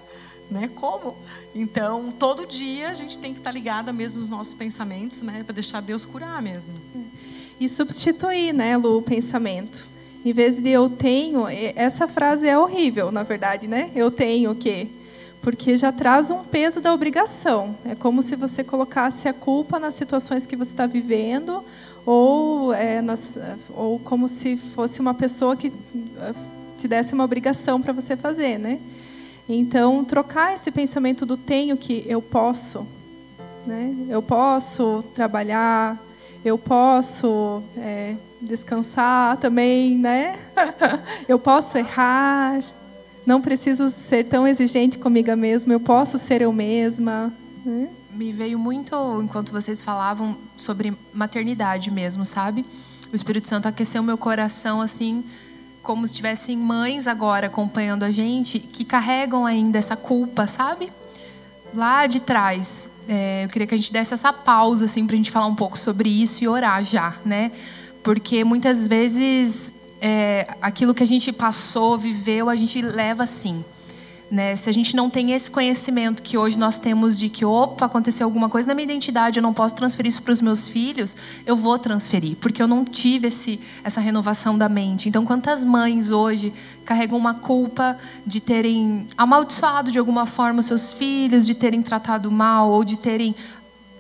[0.50, 0.70] Né?
[0.74, 1.16] Como?
[1.54, 5.44] Então, todo dia a gente tem que estar ligada mesmo nos nossos pensamentos, né?
[5.44, 6.74] Para deixar Deus curar mesmo.
[7.60, 9.86] E substituir, né, Lu, o pensamento.
[10.24, 13.92] Em vez de eu tenho, essa frase é horrível, na verdade, né?
[13.96, 14.88] Eu tenho o quê?
[15.42, 17.76] Porque já traz um peso da obrigação.
[17.86, 21.64] É como se você colocasse a culpa nas situações que você está vivendo,
[22.06, 23.38] ou, é, nas,
[23.76, 25.72] ou como se fosse uma pessoa que
[26.18, 26.34] eh,
[26.78, 28.80] te desse uma obrigação para você fazer, né?
[29.48, 32.86] Então, trocar esse pensamento do tenho que eu posso,
[33.66, 33.94] né?
[34.08, 35.98] Eu posso trabalhar,
[36.46, 40.40] eu posso é, descansar também, né?
[41.28, 42.62] eu posso errar,
[43.26, 47.34] não preciso ser tão exigente comigo mesma, eu posso ser eu mesma.
[47.66, 47.90] Né?
[48.20, 52.66] Me veio muito, enquanto vocês falavam, sobre maternidade mesmo, sabe?
[53.14, 55.24] O Espírito Santo aqueceu meu coração, assim,
[55.82, 60.92] como se tivessem mães agora acompanhando a gente, que carregam ainda essa culpa, sabe?
[61.74, 62.90] Lá de trás.
[63.08, 65.56] É, eu queria que a gente desse essa pausa, assim, para a gente falar um
[65.56, 67.54] pouco sobre isso e orar já, né?
[68.04, 73.64] porque muitas vezes é, aquilo que a gente passou, viveu, a gente leva assim.
[74.32, 74.56] Né?
[74.56, 78.26] Se a gente não tem esse conhecimento que hoje nós temos de que, opa, aconteceu
[78.28, 81.16] alguma coisa na minha identidade, eu não posso transferir isso para os meus filhos,
[81.48, 85.10] eu vou transferir, porque eu não tive esse, essa renovação da mente.
[85.10, 86.54] Então, quantas mães hoje
[86.86, 92.30] carregam uma culpa de terem amaldiçoado de alguma forma os seus filhos, de terem tratado
[92.30, 93.36] mal, ou de terem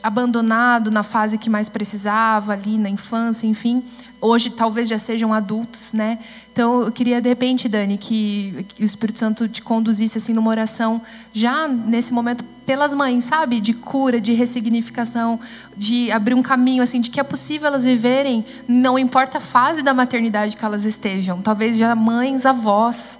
[0.01, 3.83] abandonado na fase que mais precisava, ali na infância, enfim.
[4.21, 6.19] Hoje talvez já sejam adultos, né?
[6.51, 10.49] Então eu queria de repente, Dani, que, que o Espírito Santo te conduzisse assim numa
[10.49, 11.01] oração
[11.33, 13.61] já nesse momento pelas mães, sabe?
[13.61, 15.39] De cura, de ressignificação,
[15.75, 19.81] de abrir um caminho assim de que é possível elas viverem, não importa a fase
[19.81, 23.17] da maternidade que elas estejam, talvez já mães, avós,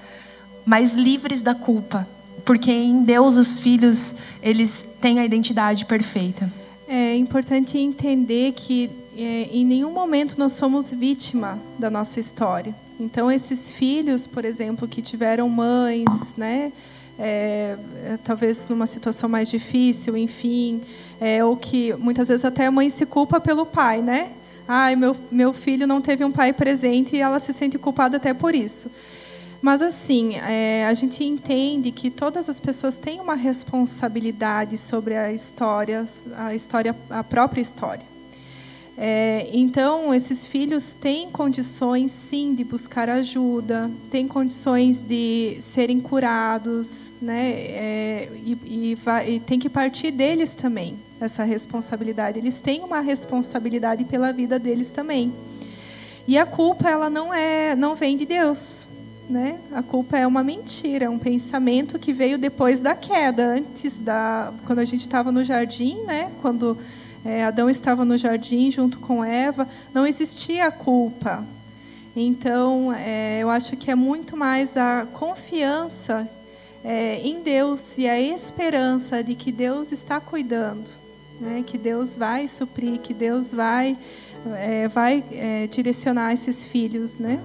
[0.65, 2.07] mais livres da culpa,
[2.45, 6.58] porque em Deus os filhos, eles têm a identidade perfeita
[6.89, 12.73] é importante entender que é, em nenhum momento nós somos vítima da nossa história.
[12.99, 16.71] Então, esses filhos, por exemplo, que tiveram mães, né,
[17.17, 20.81] é, é, talvez numa situação mais difícil, enfim,
[21.21, 24.31] é, ou que muitas vezes até a mãe se culpa pelo pai, né?
[24.67, 28.33] Ai, meu, meu filho não teve um pai presente e ela se sente culpada até
[28.33, 28.89] por isso.
[29.61, 35.33] Mas assim, é, a gente entende que todas as pessoas têm uma responsabilidade sobre a
[35.33, 38.03] história, a história, a própria história.
[39.01, 47.09] É, então, esses filhos têm condições, sim, de buscar ajuda, têm condições de serem curados,
[47.21, 47.49] né?
[47.51, 52.39] É, e, e, e tem que partir deles também essa responsabilidade.
[52.39, 55.33] Eles têm uma responsabilidade pela vida deles também.
[56.27, 58.59] E a culpa ela não é, não vem de Deus,
[59.29, 59.59] né?
[59.71, 64.51] A culpa é uma mentira, é um pensamento que veio depois da queda, antes da
[64.65, 66.31] quando a gente estava no jardim, né?
[66.41, 66.77] Quando
[67.23, 71.43] é, Adão estava no jardim junto com Eva, não existia a culpa.
[72.15, 76.27] Então, é, eu acho que é muito mais a confiança
[76.83, 80.89] é, em Deus e a esperança de que Deus está cuidando,
[81.39, 81.63] né?
[81.65, 83.95] que Deus vai suprir, que Deus vai,
[84.55, 87.17] é, vai é, direcionar esses filhos.
[87.19, 87.39] Né?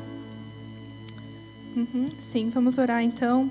[1.76, 3.50] Uhum, sim, vamos orar então.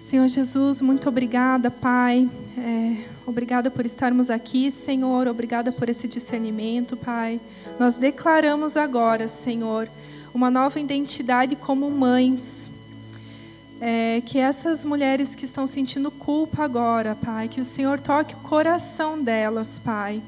[0.00, 2.28] Senhor Jesus, muito obrigada, Pai.
[2.58, 5.26] É, obrigada por estarmos aqui, Senhor.
[5.28, 7.40] Obrigada por esse discernimento, Pai.
[7.78, 9.88] Nós declaramos agora, Senhor,
[10.34, 12.64] uma nova identidade como mães
[13.80, 18.38] é, que essas mulheres que estão sentindo culpa agora, Pai, que o Senhor toque o
[18.38, 20.22] coração delas, Pai.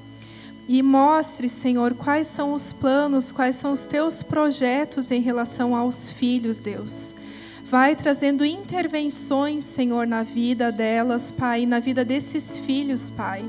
[0.69, 6.11] E mostre, Senhor, quais são os planos, quais são os teus projetos em relação aos
[6.11, 7.15] filhos, Deus.
[7.71, 13.45] Vai trazendo intervenções, Senhor, na vida delas, Pai, na vida desses filhos, Pai.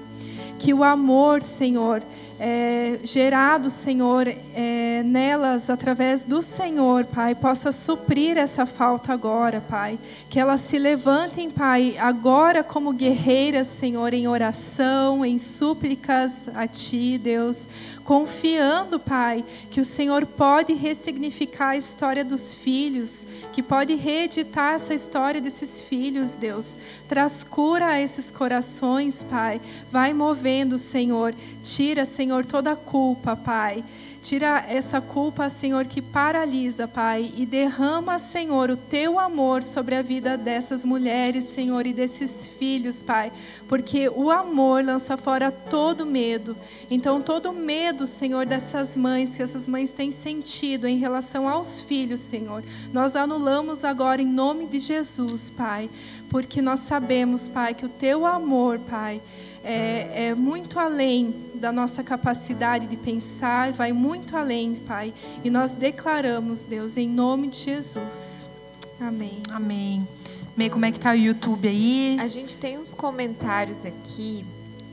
[0.59, 2.01] Que o amor, Senhor,
[2.39, 9.97] é, gerado, Senhor, é, nelas através do Senhor, Pai, possa suprir essa falta agora, Pai.
[10.29, 17.17] Que elas se levantem, Pai, agora como guerreiras, Senhor, em oração, em súplicas a Ti,
[17.17, 17.67] Deus
[18.07, 24.93] confiando, Pai, que o Senhor pode ressignificar a história dos filhos, que pode reeditar essa
[24.93, 26.69] história desses filhos, Deus.
[27.09, 29.59] Traz cura a esses corações, Pai.
[29.91, 31.35] Vai movendo, Senhor.
[31.61, 33.83] Tira, Senhor, toda a culpa, Pai.
[34.27, 40.01] Tira essa culpa, Senhor, que paralisa, Pai, e derrama, Senhor, o teu amor sobre a
[40.01, 43.31] vida dessas mulheres, Senhor, e desses filhos, Pai,
[43.69, 46.57] porque o amor lança fora todo medo.
[46.91, 52.19] Então, todo medo, Senhor, dessas mães, que essas mães têm sentido em relação aos filhos,
[52.19, 52.61] Senhor,
[52.91, 55.89] nós anulamos agora em nome de Jesus, Pai,
[56.29, 59.21] porque nós sabemos, Pai, que o teu amor, Pai,
[59.67, 65.13] é, é, muito além da nossa capacidade de pensar, vai muito além, Pai.
[65.43, 68.49] E nós declaramos, Deus, em nome de Jesus.
[68.97, 69.41] Amém.
[69.51, 70.07] Amém.
[70.55, 72.17] Mei, como é que tá o YouTube aí?
[72.17, 74.45] A gente tem uns comentários aqui.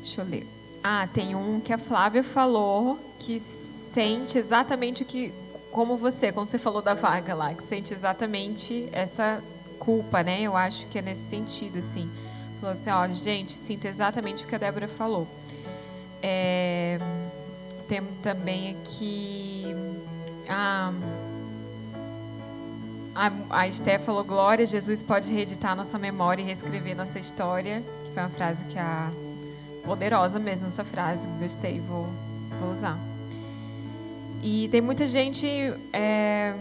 [0.02, 0.46] Deixa eu ler.
[0.82, 5.32] Ah, tem um que a Flávia falou que sente exatamente o que,
[5.70, 9.40] como você, como você falou da vaga lá, que sente exatamente essa
[9.78, 10.42] culpa, né?
[10.42, 12.10] Eu acho que é nesse sentido, assim
[12.64, 15.28] falou assim, ó, gente, sinto exatamente o que a Débora falou.
[16.22, 16.98] É,
[18.22, 19.66] também aqui
[20.48, 20.90] a,
[23.14, 28.14] a, a Esté falou, glória, Jesus pode reeditar nossa memória e reescrever nossa história, que
[28.14, 29.10] foi uma frase que a
[29.84, 32.08] poderosa mesmo essa frase, gostei, vou,
[32.58, 32.98] vou usar.
[34.42, 35.46] E tem muita gente
[35.92, 36.54] é,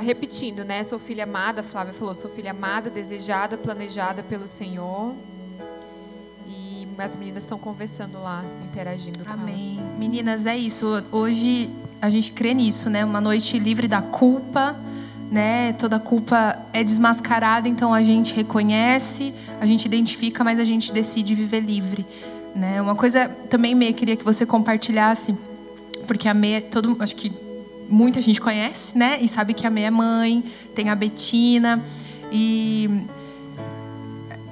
[0.00, 0.82] repetindo, né?
[0.84, 5.14] Sou filha amada, Flávia falou, sou filha amada, desejada, planejada pelo Senhor.
[6.48, 9.78] E as meninas estão conversando lá, interagindo com Amém.
[9.78, 9.98] Elas.
[9.98, 10.86] Meninas, é isso.
[11.10, 11.70] Hoje
[12.00, 13.04] a gente crê nisso, né?
[13.04, 14.76] Uma noite livre da culpa,
[15.30, 15.72] né?
[15.74, 21.34] Toda culpa é desmascarada, então a gente reconhece, a gente identifica, mas a gente decide
[21.34, 22.06] viver livre,
[22.54, 22.80] né?
[22.80, 25.34] Uma coisa também meio queria que você compartilhasse,
[26.06, 27.32] porque a meia todo, acho que
[27.88, 29.18] muita gente conhece, né?
[29.20, 30.44] E sabe que a minha mãe,
[30.74, 31.82] tem a Betina.
[32.32, 33.04] E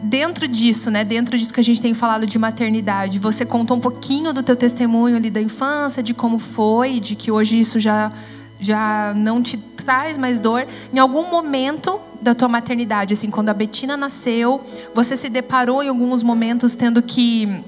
[0.03, 1.05] dentro disso, né?
[1.05, 4.57] Dentro disso que a gente tem falado de maternidade, você contou um pouquinho do teu
[4.57, 8.13] testemunho ali da infância, de como foi, de que hoje isso já
[8.61, 10.67] já não te traz mais dor.
[10.93, 14.61] Em algum momento da tua maternidade, assim, quando a Betina nasceu,
[14.95, 17.63] você se deparou em alguns momentos tendo que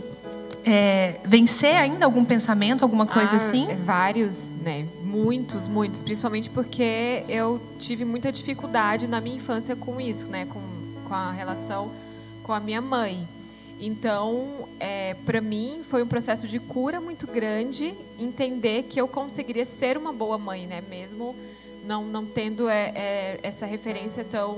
[0.65, 3.69] é, vencer ainda algum pensamento, alguma coisa ah, assim?
[3.85, 4.87] Vários, né?
[5.15, 10.45] Muitos, muitos, principalmente porque eu tive muita dificuldade na minha infância com isso, né?
[10.47, 10.61] Com,
[11.09, 11.93] com a relação
[12.43, 13.27] com a minha mãe.
[13.81, 19.65] Então, é, para mim, foi um processo de cura muito grande entender que eu conseguiria
[19.65, 20.83] ser uma boa mãe, né?
[20.91, 21.35] Mesmo
[21.85, 24.57] não, não tendo é, é, essa referência tão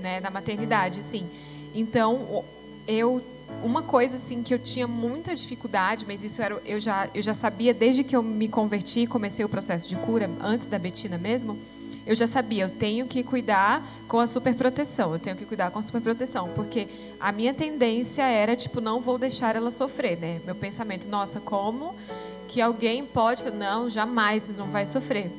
[0.00, 1.28] né, da maternidade, sim.
[1.72, 2.44] Então,
[2.88, 3.22] eu
[3.62, 7.34] uma coisa assim que eu tinha muita dificuldade, mas isso era eu já eu já
[7.34, 11.18] sabia desde que eu me converti e comecei o processo de cura antes da Betina
[11.18, 11.58] mesmo.
[12.06, 15.80] Eu já sabia, eu tenho que cuidar com a superproteção, eu tenho que cuidar com
[15.80, 16.86] a superproteção, porque
[17.18, 20.40] a minha tendência era tipo não vou deixar ela sofrer, né?
[20.44, 21.94] Meu pensamento, nossa, como
[22.48, 25.30] que alguém pode, não, jamais não vai sofrer.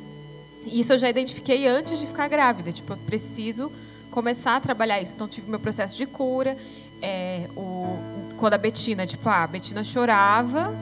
[0.65, 3.71] Isso eu já identifiquei antes de ficar grávida, tipo, eu preciso
[4.11, 5.13] começar a trabalhar isso.
[5.15, 6.57] Então tive meu processo de cura
[7.01, 7.97] é, o,
[8.37, 10.73] quando a Betina, tipo, ah, a Betina chorava,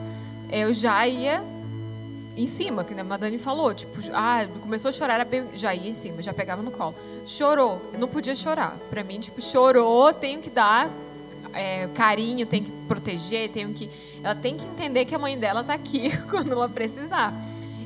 [0.50, 1.42] eu já ia
[2.36, 6.22] em cima, que a Madani falou, tipo, ah, começou a chorar, já ia em cima,
[6.22, 6.94] já pegava no colo.
[7.26, 8.76] Chorou, eu não podia chorar.
[8.90, 10.90] Para mim, tipo, chorou, tenho que dar
[11.54, 13.90] é, carinho, tenho que proteger, tenho que,
[14.22, 17.32] ela tem que entender que a mãe dela tá aqui quando ela precisar.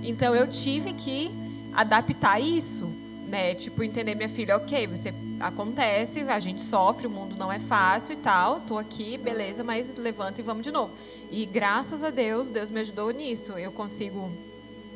[0.03, 1.31] Então eu tive que
[1.73, 2.91] adaptar isso,
[3.31, 3.55] né?
[3.55, 8.13] Tipo, entender minha filha, ok, você acontece, a gente sofre, o mundo não é fácil
[8.13, 10.93] e tal, tô aqui, beleza, mas levanta e vamos de novo.
[11.31, 13.53] E graças a Deus, Deus me ajudou nisso.
[13.53, 14.31] Eu consigo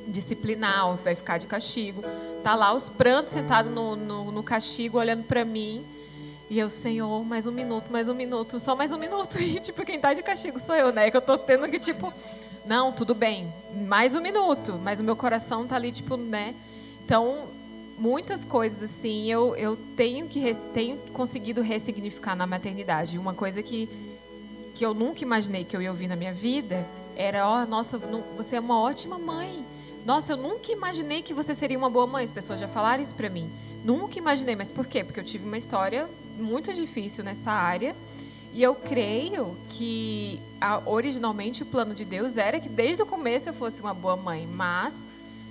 [0.09, 2.03] disciplinar, vai ficar de castigo.
[2.43, 5.85] Tá lá os prantos sentado no, no, no castigo, olhando para mim.
[6.51, 9.39] E eu, Senhor, mais um minuto, mais um minuto, só mais um minuto.
[9.41, 11.11] E, tipo, quem tá de castigo sou eu, né?
[11.11, 12.13] Que eu tô tendo que, tipo,
[12.67, 13.53] não, tudo bem,
[13.87, 14.79] mais um minuto.
[14.83, 16.55] Mas o meu coração tá ali, tipo, né?
[17.05, 17.49] Então,
[17.99, 23.19] muitas coisas, assim, eu, eu tenho que tenho conseguido ressignificar na maternidade.
[23.19, 23.89] Uma coisa que
[24.75, 26.85] que eu nunca imaginei que eu ia ouvir na minha vida
[27.17, 27.99] era: ó, oh, nossa,
[28.37, 29.65] você é uma ótima mãe.
[30.05, 32.25] Nossa, eu nunca imaginei que você seria uma boa mãe.
[32.25, 33.51] As pessoas já falaram isso para mim.
[33.85, 35.03] Nunca imaginei, mas por quê?
[35.05, 37.95] Porque eu tive uma história muito difícil nessa área.
[38.53, 40.41] E eu creio que
[40.87, 44.47] originalmente o plano de Deus era que desde o começo eu fosse uma boa mãe,
[44.47, 45.07] mas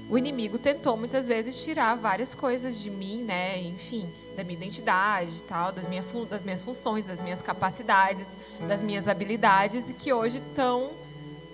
[0.10, 3.60] o inimigo tentou muitas vezes tirar várias coisas de mim, né?
[3.62, 8.28] Enfim, da minha identidade tal, das, minha, das minhas funções, das minhas capacidades,
[8.68, 10.91] das minhas habilidades e que hoje estão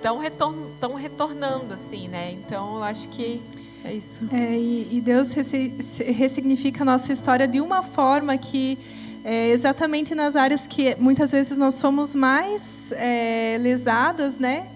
[0.02, 2.32] tão retor tão retornando, assim, né?
[2.32, 3.42] Então, eu acho que
[3.84, 4.28] é isso.
[4.34, 8.78] É, e, e, Deus ressignifica a nossa história de uma forma que
[9.24, 14.68] é exatamente nas áreas que muitas vezes nós somos mais é, lesadas, né?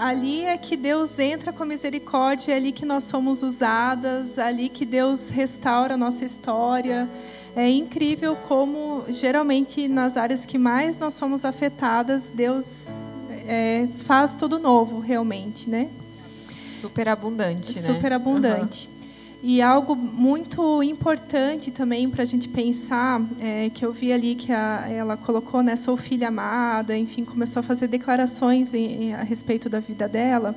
[0.00, 4.42] Ali é que Deus entra com a misericórdia, é ali que nós somos usadas, é
[4.44, 7.06] ali que Deus restaura a nossa história.
[7.54, 12.86] É incrível como, geralmente, nas áreas que mais nós somos afetadas, Deus
[13.46, 15.90] é, faz tudo novo, realmente, né?
[16.80, 17.94] Super abundante, né?
[17.94, 18.88] Super abundante.
[18.88, 18.99] Uhum.
[19.42, 24.52] E algo muito importante também para a gente pensar, é, que eu vi ali que
[24.52, 29.22] a, ela colocou, né, sou filha amada, enfim, começou a fazer declarações em, em, a
[29.22, 30.54] respeito da vida dela,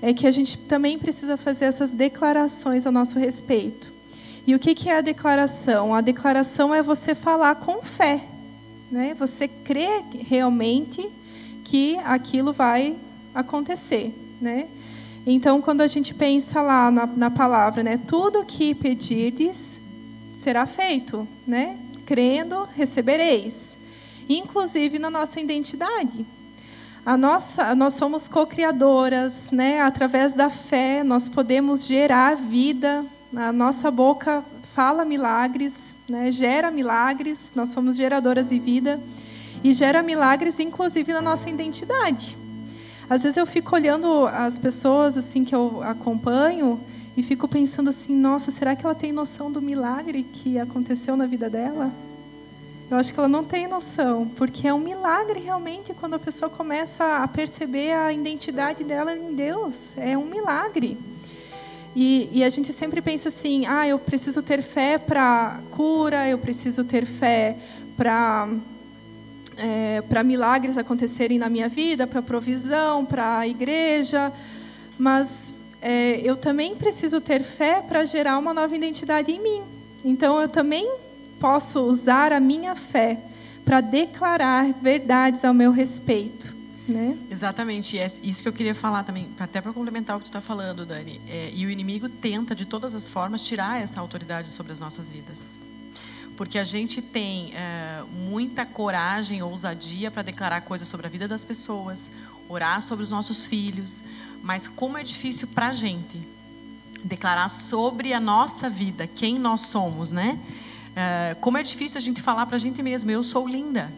[0.00, 3.92] é que a gente também precisa fazer essas declarações a nosso respeito.
[4.46, 5.94] E o que, que é a declaração?
[5.94, 8.24] A declaração é você falar com fé,
[8.90, 9.14] né?
[9.18, 11.06] Você crê realmente
[11.64, 12.94] que aquilo vai
[13.34, 14.68] acontecer, né?
[15.26, 19.80] Então, quando a gente pensa lá na, na palavra, né, tudo que pedirdes
[20.36, 21.76] será feito, né?
[22.06, 23.76] Crendo, recebereis.
[24.28, 26.24] Inclusive na nossa identidade.
[27.04, 29.80] A nossa, nós somos co-criadoras, né?
[29.80, 33.04] Através da fé, nós podemos gerar vida.
[33.34, 36.30] A nossa boca fala milagres, né?
[36.30, 37.50] Gera milagres.
[37.52, 39.00] Nós somos geradoras de vida
[39.64, 42.36] e gera milagres, inclusive na nossa identidade.
[43.08, 46.80] Às vezes eu fico olhando as pessoas assim que eu acompanho
[47.16, 51.24] e fico pensando assim, nossa, será que ela tem noção do milagre que aconteceu na
[51.24, 51.90] vida dela?
[52.90, 56.48] Eu acho que ela não tem noção, porque é um milagre realmente quando a pessoa
[56.48, 59.76] começa a perceber a identidade dela em Deus.
[59.96, 60.96] É um milagre.
[61.96, 66.38] E, e a gente sempre pensa assim: ah, eu preciso ter fé para cura, eu
[66.38, 67.56] preciso ter fé
[67.96, 68.48] para
[69.56, 74.32] é, para milagres acontecerem na minha vida, para provisão, para a igreja,
[74.98, 79.62] mas é, eu também preciso ter fé para gerar uma nova identidade em mim.
[80.04, 80.90] Então eu também
[81.40, 83.18] posso usar a minha fé
[83.64, 86.54] para declarar verdades ao meu respeito.
[86.88, 87.18] Né?
[87.28, 90.40] Exatamente, é isso que eu queria falar também, até para complementar o que tu está
[90.40, 91.20] falando, Dani.
[91.28, 95.10] É, e o inimigo tenta, de todas as formas, tirar essa autoridade sobre as nossas
[95.10, 95.65] vidas
[96.36, 101.44] porque a gente tem é, muita coragem, ousadia para declarar coisas sobre a vida das
[101.44, 102.10] pessoas,
[102.48, 104.02] orar sobre os nossos filhos,
[104.42, 106.20] mas como é difícil para a gente
[107.02, 110.38] declarar sobre a nossa vida, quem nós somos, né?
[110.94, 113.92] É, como é difícil a gente falar para a gente mesmo, eu sou linda.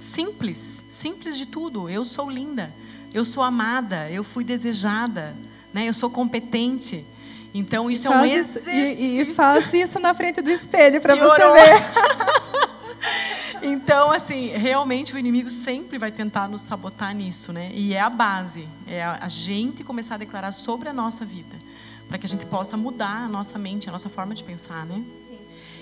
[0.00, 1.88] Simples, simples de tudo.
[1.88, 2.72] Eu sou linda,
[3.12, 5.34] eu sou amada, eu fui desejada,
[5.72, 5.88] né?
[5.88, 7.04] Eu sou competente.
[7.58, 8.70] Então isso é um exercício.
[8.72, 11.82] E, e faz isso na frente do espelho para você ver.
[13.62, 17.70] então, assim, realmente o inimigo sempre vai tentar nos sabotar nisso, né?
[17.74, 21.56] E é a base, é a gente começar a declarar sobre a nossa vida,
[22.08, 25.02] para que a gente possa mudar a nossa mente, a nossa forma de pensar, né?
[25.28, 25.38] Sim.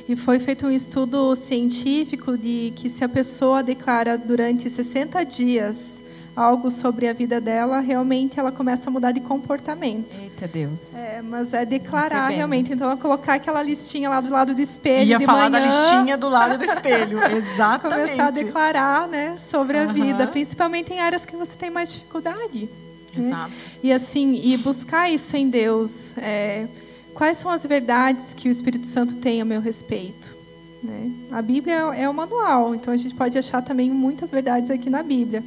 [0.09, 5.96] E foi feito um estudo científico de que se a pessoa declara durante 60 dias
[6.37, 10.15] algo sobre a vida dela, realmente ela começa a mudar de comportamento.
[10.21, 10.95] Eita Deus.
[10.95, 12.73] É, mas é declarar realmente.
[12.73, 15.09] Então, é colocar aquela listinha lá do lado do espelho.
[15.09, 17.23] Ia de falar manhã, da listinha do lado do espelho.
[17.25, 18.01] Exatamente.
[18.03, 22.69] Começar a declarar né, sobre a vida, principalmente em áreas que você tem mais dificuldade.
[23.17, 23.29] Né?
[23.29, 23.53] Exato.
[23.83, 26.11] E assim, e buscar isso em Deus.
[26.19, 26.67] É,
[27.15, 30.37] quais são as verdades que o Espírito Santo tem a meu respeito?
[30.83, 31.11] Né?
[31.33, 35.03] A Bíblia é o manual, então a gente pode achar também muitas verdades aqui na
[35.03, 35.43] Bíblia.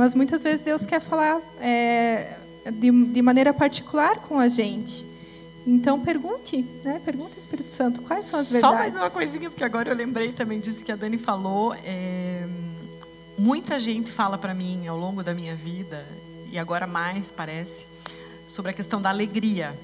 [0.00, 2.38] Mas muitas vezes Deus quer falar é,
[2.72, 5.04] de, de maneira particular com a gente.
[5.66, 6.98] Então pergunte, né?
[7.04, 8.78] Pergunta ao Espírito Santo quais são as verdades.
[8.78, 11.74] Só mais uma coisinha, porque agora eu lembrei também disso que a Dani falou.
[11.84, 12.46] É,
[13.36, 16.06] muita gente fala para mim ao longo da minha vida
[16.50, 17.86] e agora mais parece
[18.48, 19.78] sobre a questão da alegria,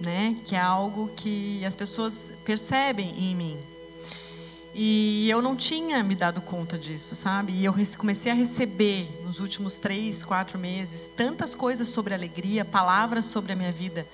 [0.00, 0.34] né?
[0.46, 3.58] Que é algo que as pessoas percebem em mim.
[4.74, 7.52] E eu não tinha me dado conta disso, sabe?
[7.52, 13.26] E eu comecei a receber nos últimos três, quatro meses tantas coisas sobre alegria, palavras
[13.26, 14.06] sobre a minha vida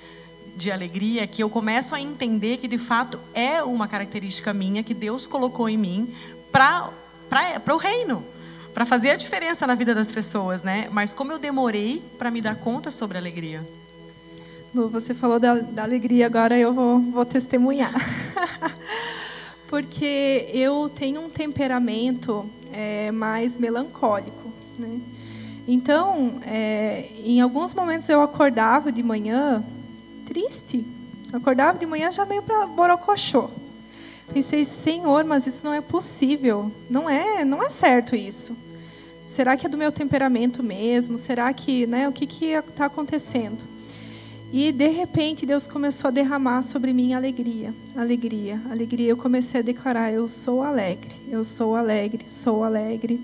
[0.57, 4.93] de alegria, que eu começo a entender que de fato é uma característica minha que
[4.93, 6.13] Deus colocou em mim
[6.51, 6.91] para
[7.73, 8.25] o reino,
[8.75, 10.89] para fazer a diferença na vida das pessoas, né?
[10.91, 13.65] Mas como eu demorei para me dar conta sobre a alegria.
[14.75, 17.95] Lu, você falou da, da alegria, agora eu vou, vou testemunhar.
[19.69, 24.99] Porque eu tenho um temperamento é, mais melancólico, né?
[25.67, 29.63] Então, é, em alguns momentos eu acordava de manhã
[30.25, 30.85] triste.
[31.31, 33.51] Acordava de manhã já meio para borocochô.
[34.33, 36.73] Pensei, Senhor, mas isso não é possível.
[36.89, 38.57] Não é, não é certo isso.
[39.27, 41.19] Será que é do meu temperamento mesmo?
[41.19, 43.63] Será que, né, o que que está acontecendo?
[44.53, 49.11] E de repente Deus começou a derramar sobre mim alegria, alegria, alegria.
[49.11, 53.21] Eu comecei a declarar: eu sou alegre, eu sou alegre, sou alegre.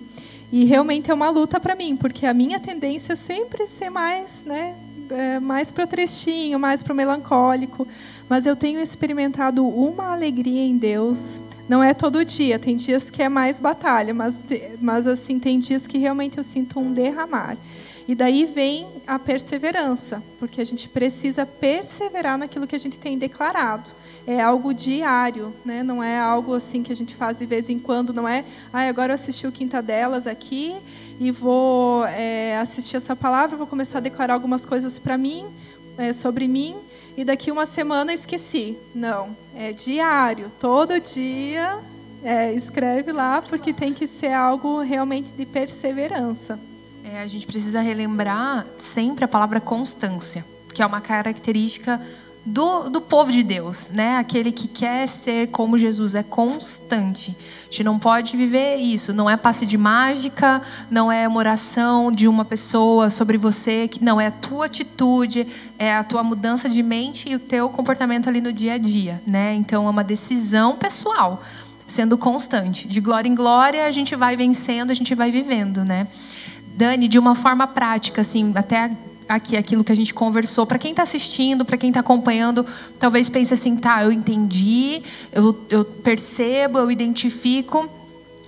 [0.53, 4.43] E realmente é uma luta para mim, porque a minha tendência é sempre ser mais,
[4.45, 4.75] né,
[5.11, 7.89] é, mais para o tristinho, mais para o melancólico.
[8.29, 11.41] Mas eu tenho experimentado uma alegria em Deus.
[11.67, 14.39] Não é todo dia, tem dias que é mais batalha, mas,
[14.81, 17.57] mas assim, tem dias que realmente eu sinto um derramar.
[18.07, 23.17] E daí vem a perseverança, porque a gente precisa perseverar naquilo que a gente tem
[23.17, 23.91] declarado.
[24.27, 25.83] É algo diário, né?
[25.83, 28.89] não é algo assim que a gente faz de vez em quando, não é, ah,
[28.89, 30.75] agora eu assisti o Quinta Delas aqui
[31.21, 35.47] e vou é, assistir essa palavra, vou começar a declarar algumas coisas para mim,
[35.99, 36.75] é, sobre mim,
[37.17, 38.77] e daqui uma semana esqueci.
[38.95, 41.79] Não, é diário, todo dia
[42.23, 46.59] é, escreve lá, porque tem que ser algo realmente de perseverança.
[47.05, 50.43] É, a gente precisa relembrar sempre a palavra constância,
[50.73, 52.01] que é uma característica
[52.47, 54.17] do, do povo de Deus, né?
[54.17, 57.37] Aquele que quer ser como Jesus é constante.
[57.63, 59.13] A gente não pode viver isso.
[59.13, 64.03] Não é passe de mágica, não é uma oração de uma pessoa sobre você, que
[64.03, 65.47] não é a tua atitude,
[65.79, 69.23] é a tua mudança de mente e o teu comportamento ali no dia a dia,
[69.27, 69.55] né?
[69.55, 71.43] Então é uma decisão pessoal,
[71.87, 72.89] sendo constante.
[72.89, 76.07] De glória em glória a gente vai vencendo, a gente vai vivendo, né?
[76.77, 78.91] Dani, de uma forma prática, assim, até
[79.29, 80.67] aqui aquilo que a gente conversou.
[80.67, 82.67] Para quem está assistindo, para quem está acompanhando,
[82.99, 85.03] talvez pense assim, tá, eu entendi,
[85.33, 87.89] eu, eu percebo, eu identifico.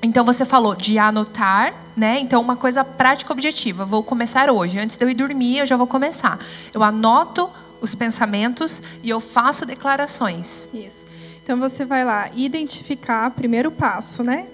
[0.03, 2.19] Então você falou de anotar, né?
[2.19, 3.85] Então uma coisa prática objetiva.
[3.85, 4.79] Vou começar hoje.
[4.79, 6.39] Antes de eu ir dormir, eu já vou começar.
[6.75, 7.49] Eu anoto
[7.81, 10.69] os pensamentos e eu faço declarações.
[10.75, 11.05] Isso.
[11.43, 14.47] Então você vai lá identificar, primeiro passo, né?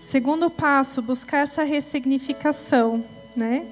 [0.00, 3.66] Segundo passo, buscar essa ressignificação, né?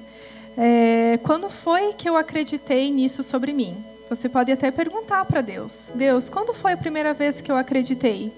[0.58, 3.76] É, quando foi que eu acreditei nisso sobre mim?
[4.08, 8.32] Você pode até perguntar para Deus: Deus, quando foi a primeira vez que eu acreditei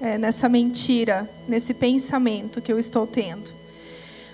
[0.00, 3.50] é, nessa mentira, nesse pensamento que eu estou tendo?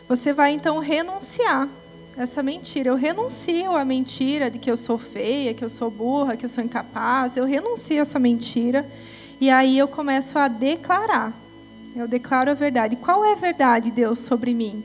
[0.09, 1.69] Você vai então renunciar
[2.17, 2.91] essa mentira.
[2.91, 6.49] Eu renuncio à mentira de que eu sou feia, que eu sou burra, que eu
[6.49, 7.37] sou incapaz.
[7.37, 8.87] Eu renuncio a essa mentira
[9.41, 11.33] e aí eu começo a declarar.
[12.01, 12.97] Eu declaro a verdade.
[12.97, 14.83] Qual é a verdade, Deus, sobre mim?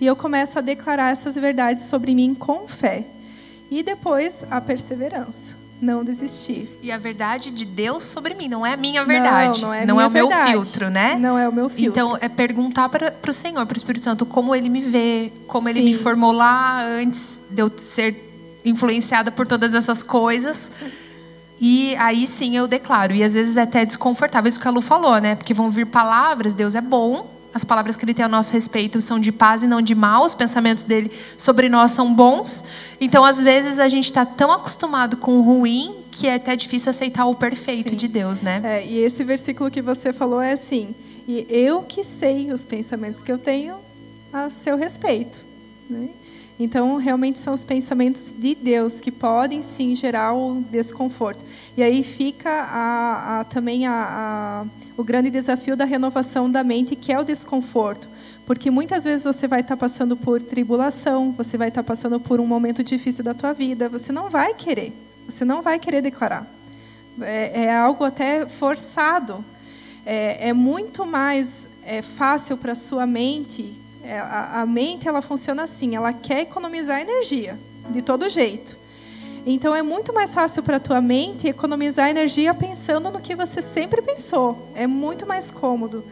[0.00, 3.04] E eu começo a declarar essas verdades sobre mim com fé.
[3.70, 5.54] E depois a perseverança.
[5.78, 6.70] Não desistir.
[6.82, 9.60] E a verdade de Deus sobre mim, não é a minha verdade.
[9.60, 10.52] Não, não é, não é o meu verdade.
[10.52, 11.16] filtro, né?
[11.16, 11.90] Não é o meu filtro.
[11.90, 15.68] Então, é perguntar para o Senhor, para o Espírito Santo, como ele me vê, como
[15.68, 16.02] ele me Sim.
[16.02, 18.16] formou lá antes de eu ser
[18.64, 20.70] influenciada por todas essas coisas.
[21.60, 23.14] E aí sim eu declaro.
[23.14, 25.34] E às vezes é até desconfortável isso que a Lu falou, né?
[25.34, 27.26] Porque vão vir palavras, Deus é bom,
[27.56, 30.26] as palavras que ele tem a nosso respeito são de paz e não de mal,
[30.26, 32.62] os pensamentos dele sobre nós são bons.
[33.00, 36.90] Então, às vezes, a gente está tão acostumado com o ruim que é até difícil
[36.90, 37.96] aceitar o perfeito Sim.
[37.96, 38.60] de Deus, né?
[38.62, 40.94] É, e esse versículo que você falou é assim:
[41.26, 43.76] e eu que sei os pensamentos que eu tenho
[44.32, 45.38] a seu respeito.
[45.88, 46.10] Né?
[46.58, 51.44] Então, realmente são os pensamentos de Deus que podem sim gerar o desconforto.
[51.76, 54.64] E aí fica a, a- também a,
[54.96, 58.08] o grande desafio da renovação da mente, que é o desconforto.
[58.46, 62.46] Porque muitas vezes você vai estar passando por tribulação, você vai estar passando por um
[62.46, 64.92] momento difícil da tua vida, você não vai querer,
[65.28, 66.46] você não vai querer declarar.
[67.20, 69.44] É, é algo até forçado.
[70.06, 73.74] É, é muito mais é, fácil para a sua mente.
[74.06, 77.58] É, a, a mente ela funciona assim, ela quer economizar energia
[77.90, 78.76] de todo jeito.
[79.44, 83.62] Então é muito mais fácil para a tua mente economizar energia pensando no que você
[83.62, 84.70] sempre pensou.
[84.74, 86.04] É muito mais cômodo.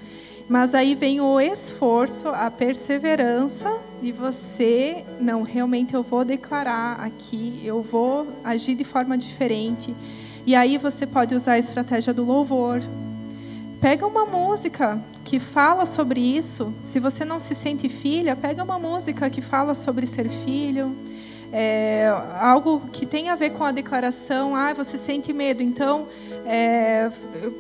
[0.49, 7.61] Mas aí vem o esforço, a perseverança de você, não, realmente eu vou declarar aqui,
[7.64, 9.95] eu vou agir de forma diferente.
[10.47, 12.82] E aí você pode usar a estratégia do louvor.
[13.85, 16.72] Pega uma música que fala sobre isso.
[16.85, 20.97] Se você não se sente filha, pega uma música que fala sobre ser filho
[21.57, 22.09] é,
[22.41, 26.09] algo que tem a ver com a declaração, ah, você sente medo, então
[26.45, 27.09] é,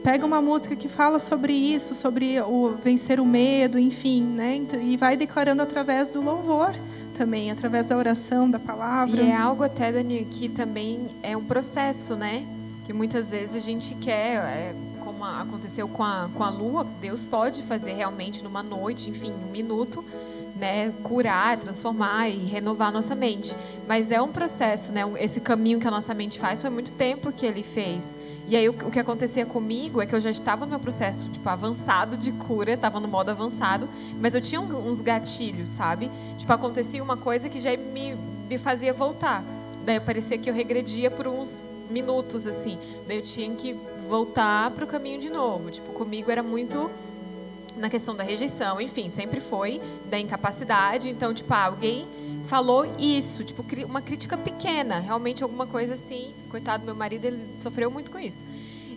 [0.02, 4.60] pega uma música que fala sobre isso, sobre o vencer o medo, enfim, né?
[4.82, 6.74] E vai declarando através do louvor
[7.16, 9.22] também, através da oração, da palavra.
[9.22, 12.44] E é algo até, Dani, que também é um processo, né?
[12.86, 17.24] Que muitas vezes a gente quer, é, como aconteceu com a, com a lua, Deus
[17.24, 20.04] pode fazer realmente numa noite, enfim, um minuto,
[20.56, 23.54] né, curar, transformar e renovar nossa mente.
[23.86, 25.02] Mas é um processo, né?
[25.18, 28.18] Esse caminho que a nossa mente faz foi muito tempo que ele fez.
[28.46, 31.48] E aí o, que acontecia comigo é que eu já estava no meu processo tipo
[31.48, 33.88] avançado de cura, estava no modo avançado,
[34.20, 36.10] mas eu tinha uns gatilhos, sabe?
[36.38, 38.14] Tipo acontecia uma coisa que já me,
[38.48, 39.42] me fazia voltar.
[39.84, 42.78] Daí parecia que eu regredia por uns minutos assim.
[43.06, 43.74] Daí eu tinha que
[44.08, 45.70] voltar para o caminho de novo.
[45.70, 46.90] Tipo comigo era muito
[47.76, 51.08] na questão da rejeição, enfim, sempre foi da incapacidade.
[51.08, 52.06] Então, tipo, ah, alguém
[52.46, 56.32] falou isso, tipo, uma crítica pequena, realmente alguma coisa assim.
[56.50, 58.44] Coitado, meu marido, ele sofreu muito com isso.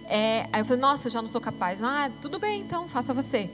[0.09, 1.81] É, aí eu falei, nossa, já não sou capaz.
[1.81, 3.49] Ah, tudo bem, então, faça você.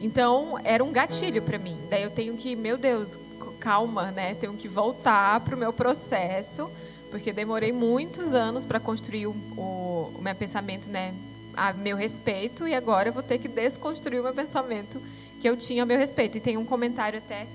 [0.00, 1.76] Então, era um gatilho para mim.
[1.88, 3.18] Daí eu tenho que, meu Deus,
[3.58, 4.34] calma, né?
[4.34, 6.70] Tenho que voltar para o meu processo,
[7.16, 11.14] porque demorei muitos anos para construir o, o, o meu pensamento, né?
[11.56, 15.00] a meu respeito e agora eu vou ter que desconstruir o meu pensamento
[15.40, 16.36] que eu tinha a meu respeito.
[16.36, 17.46] E tem um comentário até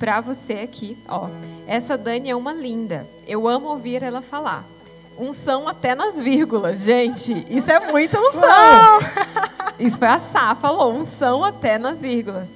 [0.00, 1.28] para você aqui, ó.
[1.64, 3.06] Essa Dani é uma linda.
[3.24, 4.64] Eu amo ouvir ela falar.
[5.16, 7.46] Unção até nas vírgulas, gente.
[7.48, 8.98] Isso é muita unção.
[9.78, 12.48] Isso foi a Sá falou, unção até nas vírgulas.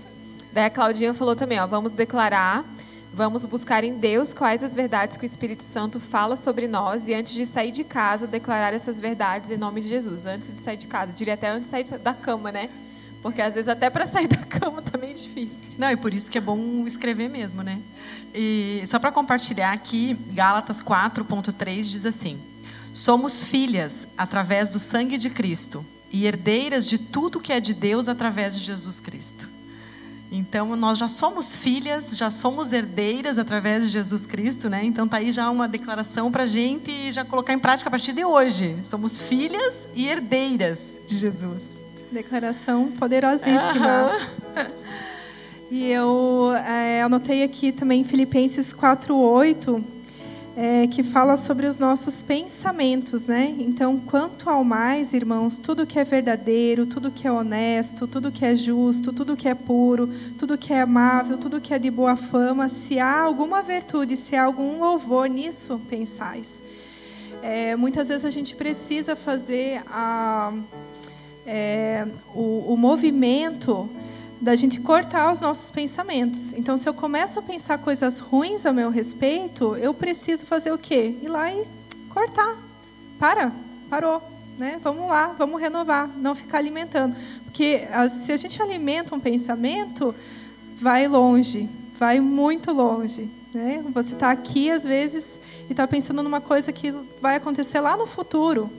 [0.53, 2.65] Daí a Claudinha falou também, ó, vamos declarar
[3.17, 7.15] Vamos buscar em Deus quais as verdades que o Espírito Santo fala sobre nós e
[7.15, 10.27] antes de sair de casa, declarar essas verdades em nome de Jesus.
[10.27, 12.69] Antes de sair de casa, diria até antes de sair da cama, né?
[13.23, 15.79] Porque às vezes até para sair da cama tá meio difícil.
[15.79, 17.81] Não, e por isso que é bom escrever mesmo, né?
[18.35, 22.39] E só para compartilhar aqui, Gálatas 4.3 diz assim:
[22.93, 28.11] Somos filhas através do sangue de Cristo e herdeiras de tudo que é de Deus
[28.11, 29.56] através de Jesus Cristo.
[30.31, 34.85] Então nós já somos filhas, já somos herdeiras através de Jesus Cristo, né?
[34.85, 38.13] Então tá aí já uma declaração para a gente já colocar em prática a partir
[38.13, 38.77] de hoje.
[38.85, 41.79] Somos filhas e herdeiras de Jesus.
[42.11, 44.13] Declaração poderosíssima.
[44.57, 44.87] Uhum.
[45.69, 49.83] E eu é, anotei aqui também Filipenses 4:8
[50.57, 53.55] é, que fala sobre os nossos pensamentos, né?
[53.59, 58.43] Então, quanto ao mais, irmãos, tudo que é verdadeiro, tudo que é honesto, tudo que
[58.43, 62.17] é justo, tudo que é puro, tudo que é amável, tudo que é de boa
[62.17, 66.49] fama, se há alguma virtude, se há algum louvor nisso, pensais.
[67.43, 70.55] É, muitas vezes a gente precisa fazer a,
[71.47, 73.89] é, o, o movimento
[74.41, 76.53] da gente cortar os nossos pensamentos.
[76.53, 80.79] Então, se eu começo a pensar coisas ruins a meu respeito, eu preciso fazer o
[80.79, 81.17] quê?
[81.23, 81.65] Ir lá e
[82.11, 82.57] cortar.
[83.19, 83.51] Para,
[83.89, 84.23] parou,
[84.59, 84.79] né?
[84.83, 87.89] Vamos lá, vamos renovar, não ficar alimentando, porque
[88.25, 90.15] se a gente alimenta um pensamento,
[90.79, 91.69] vai longe,
[91.99, 93.83] vai muito longe, né?
[93.95, 98.07] Você está aqui às vezes e está pensando numa coisa que vai acontecer lá no
[98.07, 98.71] futuro,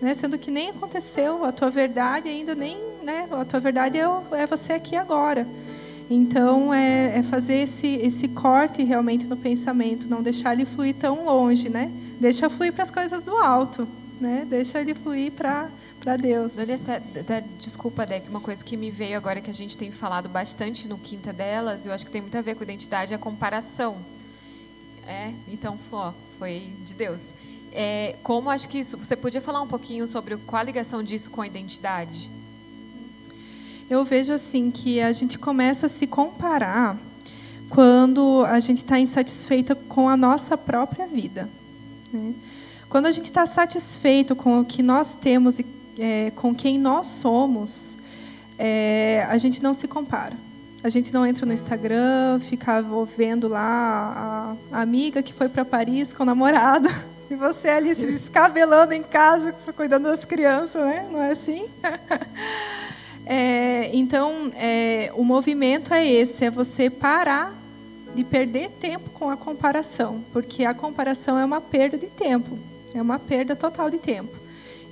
[0.00, 0.14] né?
[0.14, 3.28] Sendo que nem aconteceu, a tua verdade ainda nem né?
[3.30, 5.46] A tua verdade é, é você aqui agora.
[6.10, 11.24] Então, é, é, fazer esse, esse corte realmente no pensamento, não deixar ele fluir tão
[11.24, 11.90] longe, né?
[12.20, 13.88] Deixa fluir para as coisas do alto,
[14.20, 14.46] né?
[14.48, 15.68] Deixa ele fluir para
[16.04, 16.52] para Deus.
[16.52, 20.86] Dani, desculpa, Deck, uma coisa que me veio agora que a gente tem falado bastante
[20.86, 23.96] no Quinta delas, eu acho que tem muito a ver com identidade, é a comparação.
[25.06, 27.22] É, então, ó, foi de Deus.
[27.72, 31.30] É, como acho que isso, você podia falar um pouquinho sobre qual a ligação disso
[31.30, 32.30] com a identidade?
[33.88, 36.96] Eu vejo assim que a gente começa a se comparar
[37.68, 41.48] quando a gente está insatisfeita com a nossa própria vida.
[42.12, 42.32] Né?
[42.88, 45.66] Quando a gente está satisfeito com o que nós temos e
[45.98, 47.88] é, com quem nós somos,
[48.58, 50.34] é, a gente não se compara.
[50.82, 52.84] A gente não entra no Instagram, fica
[53.16, 56.88] vendo lá a, amiga que foi para Paris com o namorado.
[57.30, 61.08] E você ali se descabelando em casa, cuidando das crianças, né?
[61.10, 61.66] Não é assim?
[63.26, 67.54] É, então, é, o movimento é esse: é você parar
[68.14, 72.58] de perder tempo com a comparação, porque a comparação é uma perda de tempo,
[72.94, 74.34] é uma perda total de tempo.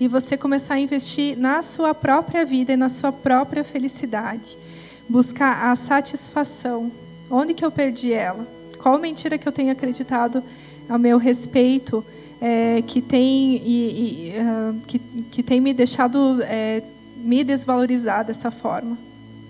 [0.00, 4.56] E você começar a investir na sua própria vida e na sua própria felicidade,
[5.08, 6.90] buscar a satisfação.
[7.30, 8.46] Onde que eu perdi ela?
[8.78, 10.42] Qual mentira que eu tenho acreditado
[10.88, 12.04] a meu respeito?
[12.42, 14.98] é, que, tem, e, e, uh, que,
[15.30, 16.82] que tem me deixado é,
[17.22, 18.98] me desvalorizar dessa forma.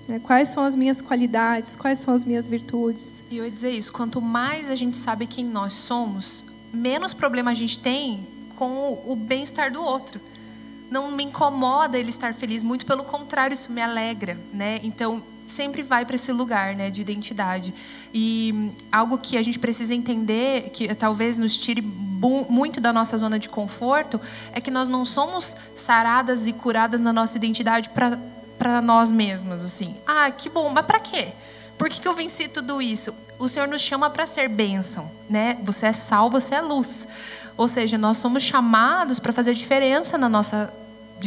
[0.09, 3.23] É, quais são as minhas qualidades, quais são as minhas virtudes.
[3.31, 7.53] E eu ia dizer isso, quanto mais a gente sabe quem nós somos, menos problema
[7.53, 10.21] a gente tem com o bem-estar do outro.
[10.91, 14.81] Não me incomoda ele estar feliz, muito pelo contrário, isso me alegra, né?
[14.83, 17.75] Então, sempre vai para esse lugar né, de identidade.
[18.13, 23.39] E algo que a gente precisa entender, que talvez nos tire muito da nossa zona
[23.39, 24.21] de conforto,
[24.53, 27.91] é que nós não somos saradas e curadas na nossa identidade
[28.59, 29.65] para nós mesmas.
[29.65, 29.97] assim.
[30.07, 31.33] Ah, que bom, mas para quê?
[31.77, 33.13] Por que, que eu venci tudo isso?
[33.39, 35.59] O Senhor nos chama para ser bênção, né?
[35.65, 37.09] Você é sal, você é luz.
[37.57, 40.73] Ou seja, nós somos chamados para fazer diferença na nossa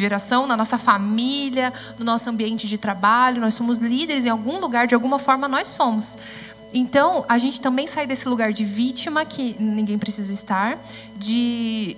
[0.02, 3.42] geração, na nossa família, no nosso ambiente de trabalho.
[3.42, 6.18] Nós somos líderes em algum lugar, de alguma forma nós somos.
[6.74, 10.78] Então, a gente também sai desse lugar de vítima, que ninguém precisa estar,
[11.16, 11.96] de,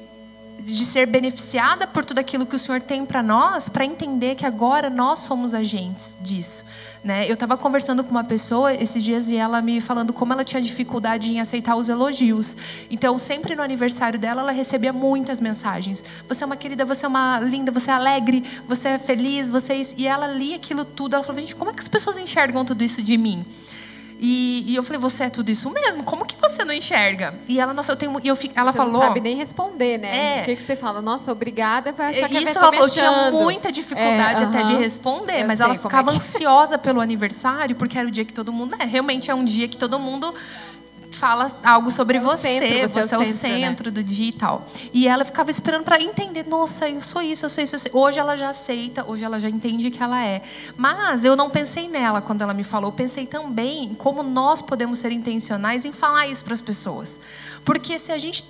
[0.60, 4.46] de ser beneficiada por tudo aquilo que o Senhor tem para nós, para entender que
[4.46, 6.64] agora nós somos agentes disso.
[7.04, 7.26] Né?
[7.28, 10.62] Eu estava conversando com uma pessoa esses dias e ela me falando como ela tinha
[10.62, 12.56] dificuldade em aceitar os elogios.
[12.90, 16.04] Então, sempre no aniversário dela, ela recebia muitas mensagens.
[16.28, 19.74] Você é uma querida, você é uma linda, você é alegre, você é feliz, você
[19.74, 19.96] é isso.
[19.98, 21.14] E ela lia aquilo tudo.
[21.14, 23.46] Ela falou: gente, como é que as pessoas enxergam tudo isso de mim?
[24.20, 26.04] E, e, eu falei, você é tudo isso mesmo?
[26.04, 27.36] Como que você não enxerga?
[27.48, 28.20] E ela, nossa, eu tenho.
[28.24, 28.94] E eu, ela você falou.
[28.94, 30.40] Não sabe nem responder, né?
[30.40, 30.42] É.
[30.42, 31.02] O que, que você fala?
[31.02, 34.62] Nossa, obrigada, vai achar que Isso ela falou, eu tinha muita dificuldade é, até uh
[34.64, 34.66] -huh.
[34.66, 38.34] de responder, eu mas ela ficava é ansiosa pelo aniversário, porque era o dia que
[38.34, 38.76] todo mundo.
[38.80, 40.34] É, realmente é um dia que todo mundo
[41.18, 43.68] fala algo sobre é você, centro, você, você, é o centro, né?
[43.68, 43.92] centro né?
[43.92, 44.68] do dia e tal.
[44.94, 47.92] E ela ficava esperando para entender, nossa, eu sou isso, eu sou isso, eu sou...
[47.94, 50.42] Hoje ela já aceita, hoje ela já entende que ela é.
[50.76, 54.62] Mas eu não pensei nela quando ela me falou, eu pensei também em como nós
[54.62, 57.20] podemos ser intencionais em falar isso para as pessoas.
[57.66, 58.46] Porque se a gente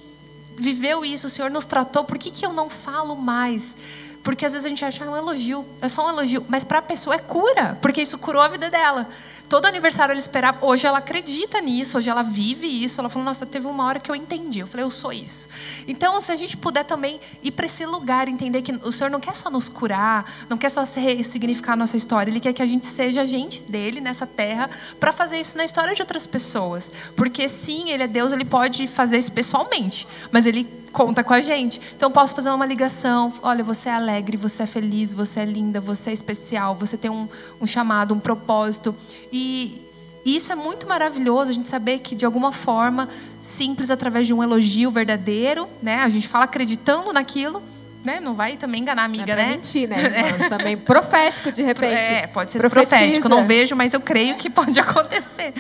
[0.58, 3.76] viveu isso, o Senhor nos tratou, por que, que eu não falo mais?
[4.24, 6.64] Porque às vezes a gente acha ah, é um elogio, é só um elogio, mas
[6.64, 9.08] para a pessoa é cura, porque isso curou a vida dela
[9.50, 10.66] todo aniversário ela esperava.
[10.66, 13.00] Hoje ela acredita nisso, hoje ela vive isso.
[13.00, 14.60] Ela falou: Nossa, teve uma hora que eu entendi.
[14.60, 15.48] Eu falei: Eu sou isso.
[15.88, 19.20] Então, se a gente puder também ir para esse lugar, entender que o Senhor não
[19.20, 22.66] quer só nos curar, não quer só ressignificar a nossa história, Ele quer que a
[22.66, 24.70] gente seja agente dele nessa terra
[25.00, 26.92] para fazer isso na história de outras pessoas.
[27.16, 30.68] Porque sim, Ele é Deus, Ele pode fazer isso pessoalmente, mas Ele
[30.98, 31.80] conta com a gente.
[31.96, 33.32] Então posso fazer uma ligação.
[33.44, 37.12] Olha, você é alegre, você é feliz, você é linda, você é especial, você tem
[37.12, 37.30] um,
[37.62, 38.96] um chamado, um propósito.
[39.32, 39.80] E
[40.26, 43.08] isso é muito maravilhoso, a gente saber que de alguma forma,
[43.40, 46.02] simples através de um elogio verdadeiro, né?
[46.02, 47.62] A gente fala acreditando naquilo.
[48.04, 48.22] Né?
[48.22, 49.52] Não vai também enganar a amiga, não é né?
[49.52, 49.98] mentir, né?
[50.46, 50.50] É.
[50.50, 51.94] Também profético, de repente.
[51.94, 52.96] É, pode ser Profetiza.
[52.96, 53.28] profético.
[53.28, 55.54] Não vejo, mas eu creio que pode acontecer.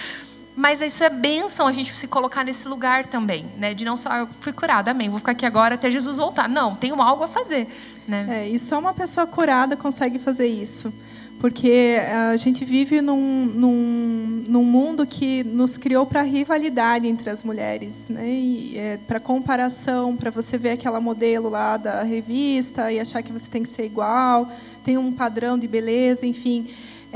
[0.57, 3.75] Mas isso é bênção a gente se colocar nesse lugar também, né?
[3.75, 6.49] De não só eu fui curada, amém, vou ficar aqui agora até Jesus voltar.
[6.49, 7.67] Não, tenho algo a fazer,
[8.07, 8.25] né?
[8.27, 10.91] É, e só uma pessoa curada consegue fazer isso.
[11.39, 11.99] Porque
[12.31, 18.07] a gente vive num, num, num mundo que nos criou para rivalidade entre as mulheres,
[18.09, 18.25] né?
[18.73, 23.45] É, para comparação, para você ver aquela modelo lá da revista e achar que você
[23.47, 24.51] tem que ser igual,
[24.83, 26.67] tem um padrão de beleza, enfim.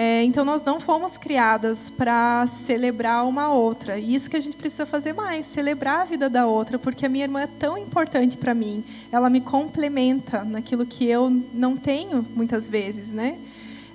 [0.03, 3.99] É, então, nós não fomos criadas para celebrar uma outra.
[3.99, 7.09] E isso que a gente precisa fazer mais, celebrar a vida da outra, porque a
[7.09, 8.83] minha irmã é tão importante para mim.
[9.11, 13.37] Ela me complementa naquilo que eu não tenho muitas vezes, né?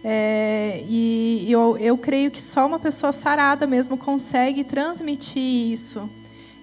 [0.04, 6.08] É, e eu, eu creio que só uma pessoa sarada mesmo consegue transmitir isso.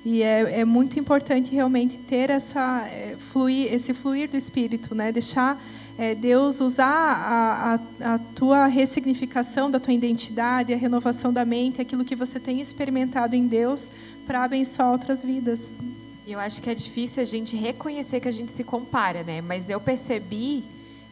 [0.06, 5.12] E é, é muito importante realmente ter essa é, fluir, esse fluir do espírito, né?
[5.12, 5.62] Deixar
[5.98, 11.82] é, Deus usar a, a, a, tua ressignificação da tua identidade, a renovação da mente,
[11.82, 13.88] aquilo que você tem experimentado em Deus
[14.26, 15.72] para abençoar outras vidas.
[16.26, 19.42] Eu acho que é difícil a gente reconhecer que a gente se compara, né?
[19.42, 20.64] Mas eu percebi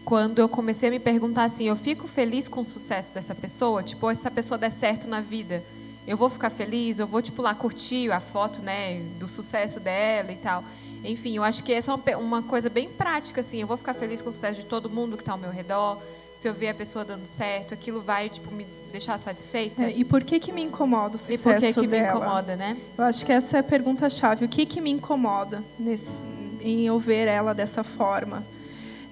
[0.03, 3.83] quando eu comecei a me perguntar assim, eu fico feliz com o sucesso dessa pessoa?
[3.83, 5.63] Tipo, se essa pessoa der certo na vida,
[6.07, 6.97] eu vou ficar feliz?
[6.97, 10.63] Eu vou, tipo, lá curtir a foto, né, do sucesso dela e tal.
[11.03, 13.59] Enfim, eu acho que essa é uma coisa bem prática, assim.
[13.59, 16.01] Eu vou ficar feliz com o sucesso de todo mundo que está ao meu redor.
[16.39, 19.83] se eu ver a pessoa dando certo, aquilo vai tipo me deixar satisfeita?
[19.83, 22.13] É, e por que que me incomoda o sucesso E por que que dela?
[22.13, 22.77] me incomoda, né?
[22.97, 24.45] Eu acho que essa é a pergunta chave.
[24.45, 26.23] O que que me incomoda nesse,
[26.61, 28.43] em eu ver ela dessa forma?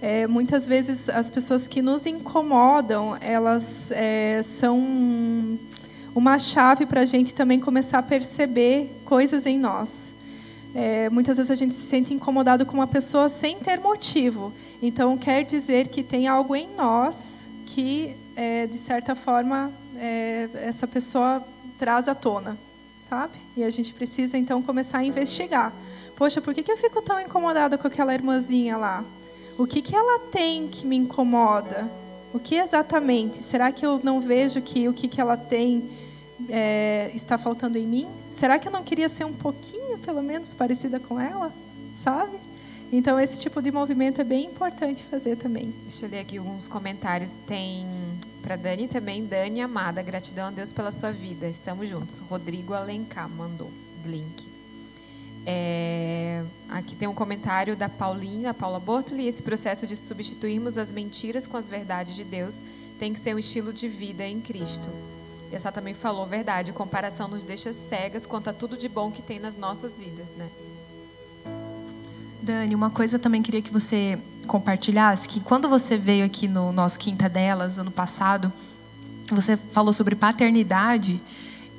[0.01, 5.59] É, muitas vezes as pessoas que nos incomodam, elas é, são
[6.15, 10.13] uma chave para a gente também começar a perceber coisas em nós.
[10.75, 14.53] É, muitas vezes a gente se sente incomodado com uma pessoa sem ter motivo.
[14.81, 20.87] Então, quer dizer que tem algo em nós que, é, de certa forma, é, essa
[20.87, 21.43] pessoa
[21.77, 22.57] traz à tona,
[23.09, 23.33] sabe?
[23.57, 25.73] E a gente precisa, então, começar a investigar.
[26.15, 29.03] Poxa, por que, que eu fico tão incomodada com aquela irmãzinha lá?
[29.57, 31.89] O que, que ela tem que me incomoda?
[32.33, 33.37] O que exatamente?
[33.37, 35.89] Será que eu não vejo que o que, que ela tem
[36.47, 38.07] é, está faltando em mim?
[38.29, 41.51] Será que eu não queria ser um pouquinho, pelo menos, parecida com ela?
[42.03, 42.37] Sabe?
[42.91, 45.73] Então, esse tipo de movimento é bem importante fazer também.
[45.83, 47.31] Deixa eu ler aqui alguns comentários.
[47.45, 47.85] Tem
[48.41, 49.25] para Dani também.
[49.25, 51.47] Dani Amada, gratidão a Deus pela sua vida.
[51.47, 52.19] Estamos juntos.
[52.19, 53.69] Rodrigo Alencar mandou
[54.05, 54.47] link.
[55.45, 59.27] É, aqui tem um comentário da Paulinha, Paula Bortoli.
[59.27, 62.61] Esse processo de substituirmos as mentiras com as verdades de Deus
[62.97, 64.89] tem que ser um estilo de vida em Cristo.
[65.51, 66.71] E essa também falou verdade.
[66.71, 70.47] Comparação nos deixa cegas quanto a tudo de bom que tem nas nossas vidas, né?
[72.41, 76.97] Dani, uma coisa também queria que você compartilhasse, que quando você veio aqui no nosso
[76.97, 78.51] Quinta Delas, ano passado,
[79.29, 81.21] você falou sobre paternidade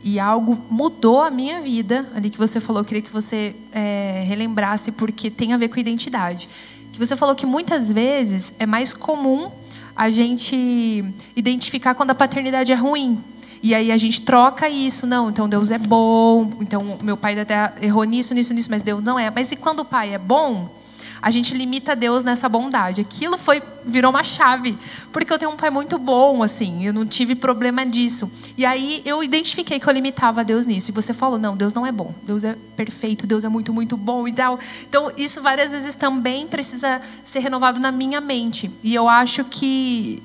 [0.02, 2.82] e algo mudou a minha vida ali que você falou.
[2.82, 6.48] Eu queria que você é, relembrasse, porque tem a ver com identidade.
[6.92, 9.50] Que você falou que muitas vezes é mais comum
[9.94, 11.04] a gente
[11.36, 13.22] identificar quando a paternidade é ruim.
[13.62, 17.72] E aí a gente troca isso, não, então Deus é bom, então meu pai até
[17.82, 19.30] errou nisso, nisso, nisso, mas Deus não é.
[19.30, 20.70] Mas e quando o pai é bom,
[21.22, 23.00] a gente limita Deus nessa bondade.
[23.00, 24.78] Aquilo foi virou uma chave,
[25.12, 28.30] porque eu tenho um pai muito bom, assim, eu não tive problema disso.
[28.56, 30.90] E aí eu identifiquei que eu limitava Deus nisso.
[30.90, 33.96] E você falou, não, Deus não é bom, Deus é perfeito, Deus é muito, muito
[33.96, 34.58] bom e tal.
[34.88, 38.70] Então isso várias vezes também precisa ser renovado na minha mente.
[38.82, 40.22] E eu acho que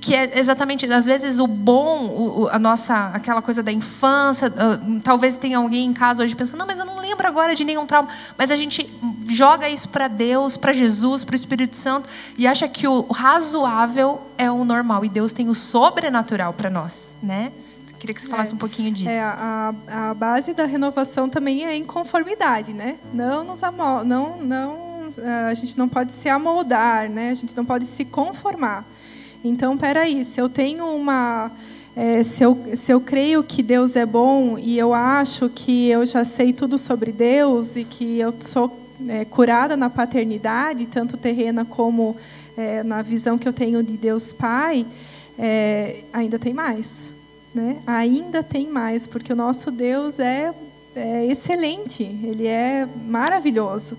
[0.00, 5.00] que é exatamente às vezes o bom o, a nossa aquela coisa da infância uh,
[5.00, 7.84] talvez tenha alguém em casa hoje pensando não mas eu não lembro agora de nenhum
[7.84, 8.88] trauma mas a gente
[9.28, 14.20] joga isso para Deus para Jesus para o Espírito Santo e acha que o razoável
[14.36, 17.50] é o normal e Deus tem o sobrenatural para nós né
[17.98, 18.54] queria que você falasse É.
[18.54, 22.96] um pouquinho disso É, a, a base da renovação também é inconformidade, né?
[23.12, 25.12] Não nos amo, não, não,
[25.48, 27.30] a gente não pode se amoldar, né?
[27.30, 28.84] A gente não pode se conformar.
[29.44, 31.50] Então, peraí, se eu tenho uma,
[31.96, 36.04] é, se, eu, se eu creio que Deus é bom e eu acho que eu
[36.04, 38.78] já sei tudo sobre Deus e que eu sou
[39.08, 42.16] é, curada na paternidade, tanto terrena como
[42.56, 44.84] é, na visão que eu tenho de Deus Pai,
[45.38, 47.08] é, ainda tem mais
[47.54, 47.78] né?
[47.86, 50.52] Ainda tem mais, porque o nosso Deus é,
[50.94, 53.96] é excelente, ele é maravilhoso.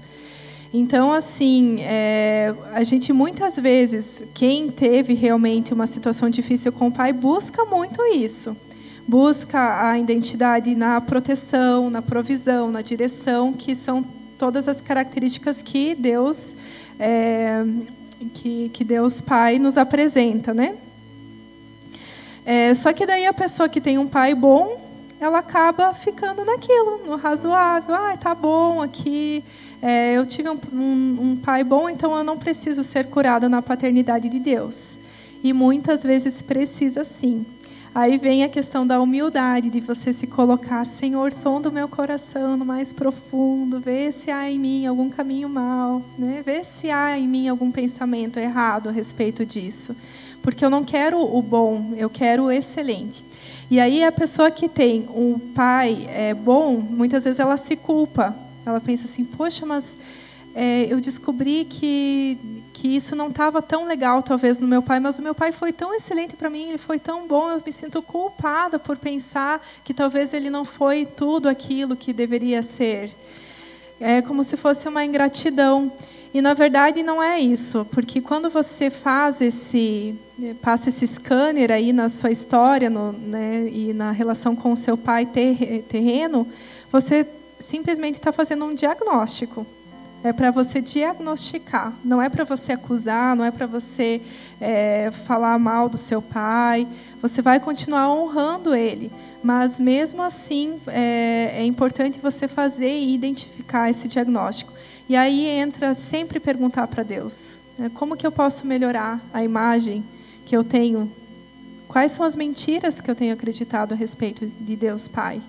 [0.71, 6.91] Então, assim, é, a gente muitas vezes, quem teve realmente uma situação difícil com o
[6.91, 8.55] pai, busca muito isso.
[9.07, 14.05] Busca a identidade na proteção, na provisão, na direção, que são
[14.37, 16.55] todas as características que Deus,
[16.99, 17.65] é,
[18.35, 20.77] que, que Deus Pai nos apresenta, né?
[22.45, 24.79] É, só que daí a pessoa que tem um pai bom,
[25.19, 27.93] ela acaba ficando naquilo, no razoável.
[27.93, 29.43] Ah, tá bom aqui.
[29.81, 33.61] É, eu tive um, um, um pai bom, então eu não preciso ser curada na
[33.61, 34.97] paternidade de Deus.
[35.43, 37.45] E muitas vezes precisa sim.
[37.95, 42.55] Aí vem a questão da humildade, de você se colocar, Senhor, som do meu coração
[42.55, 46.43] no mais profundo, vê se há em mim algum caminho mal, né?
[46.45, 49.95] vê se há em mim algum pensamento errado a respeito disso
[50.41, 53.23] porque eu não quero o bom, eu quero o excelente.
[53.69, 58.35] E aí a pessoa que tem um pai é, bom, muitas vezes ela se culpa.
[58.69, 59.97] Ela pensa assim, poxa, mas
[60.55, 62.37] é, eu descobri que
[62.79, 65.73] que isso não estava tão legal talvez no meu pai, mas o meu pai foi
[65.73, 69.93] tão excelente para mim, ele foi tão bom, eu me sinto culpada por pensar que
[69.93, 73.11] talvez ele não foi tudo aquilo que deveria ser.
[73.99, 75.91] É como se fosse uma ingratidão.
[76.33, 80.15] E na verdade não é isso, porque quando você faz esse
[80.61, 84.95] passa esse scanner aí na sua história, no, né, e na relação com o seu
[84.95, 86.47] pai ter, terreno,
[86.89, 87.27] você
[87.59, 89.65] simplesmente está fazendo um diagnóstico.
[90.21, 94.21] É para você diagnosticar, não é para você acusar, não é para você
[94.59, 96.85] é, falar mal do seu pai.
[97.21, 99.09] Você vai continuar honrando ele,
[99.41, 104.73] mas mesmo assim é, é importante você fazer e identificar esse diagnóstico.
[105.07, 110.03] E aí entra sempre perguntar para Deus: né, como que eu posso melhorar a imagem
[110.45, 111.09] que eu tenho?
[111.87, 115.41] Quais são as mentiras que eu tenho acreditado a respeito de Deus Pai,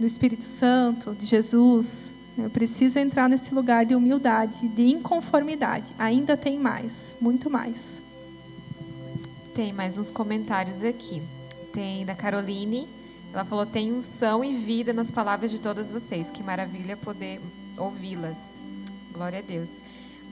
[0.00, 2.10] do Espírito Santo, de Jesus?
[2.38, 5.84] Eu preciso entrar nesse lugar de humildade, de inconformidade.
[5.98, 8.00] Ainda tem mais, muito mais.
[9.54, 11.22] Tem mais uns comentários aqui.
[11.72, 12.88] Tem da Caroline.
[13.32, 16.30] Ela falou: tem unção e vida nas palavras de todas vocês.
[16.30, 17.38] Que maravilha poder
[17.76, 18.36] ouvi-las.
[19.12, 19.80] Glória a Deus.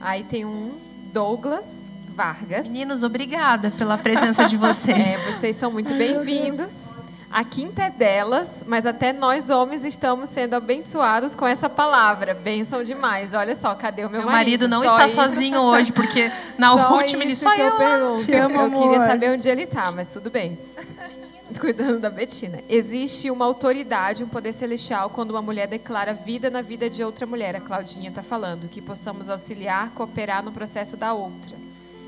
[0.01, 0.71] Aí tem um
[1.13, 1.83] Douglas
[2.15, 2.63] Vargas.
[2.63, 4.97] Meninos, obrigada pela presença de vocês.
[4.97, 6.73] É, vocês são muito bem-vindos.
[7.31, 12.33] A quinta é delas, mas até nós homens estamos sendo abençoados com essa palavra.
[12.33, 13.35] Bênção demais.
[13.35, 14.67] Olha só, cadê o meu, meu marido?
[14.67, 15.15] não só está isso.
[15.15, 17.65] sozinho hoje, porque na só última ele só eu.
[17.65, 18.25] Eu, pergunto.
[18.25, 20.57] Te amo, eu queria saber onde ele está, mas tudo bem.
[21.59, 22.61] Cuidando da Betina.
[22.67, 27.27] Existe uma autoridade, um poder celestial, quando uma mulher declara vida na vida de outra
[27.27, 27.55] mulher.
[27.55, 28.67] A Claudinha está falando.
[28.69, 31.55] Que possamos auxiliar, cooperar no processo da outra.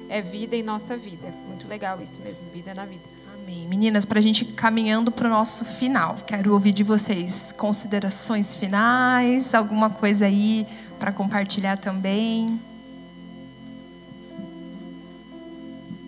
[0.09, 1.28] É vida em nossa vida.
[1.47, 3.20] Muito legal isso mesmo, vida na vida.
[3.52, 3.68] Amém.
[3.68, 8.56] Meninas, para a gente ir caminhando para o nosso final, quero ouvir de vocês considerações
[8.56, 10.66] finais, alguma coisa aí
[10.97, 12.58] para compartilhar também.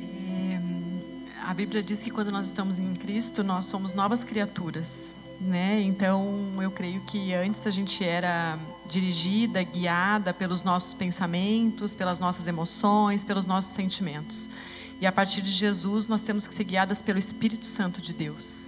[0.02, 0.58] É,
[1.46, 5.14] a Bíblia diz que quando nós estamos em Cristo, nós somos novas criaturas.
[5.41, 5.82] Né?
[5.82, 8.58] Então, eu creio que antes a gente era
[8.89, 14.50] dirigida, guiada pelos nossos pensamentos, pelas nossas emoções, pelos nossos sentimentos.
[15.04, 18.68] E a partir de Jesus, nós temos que ser guiadas pelo Espírito Santo de Deus.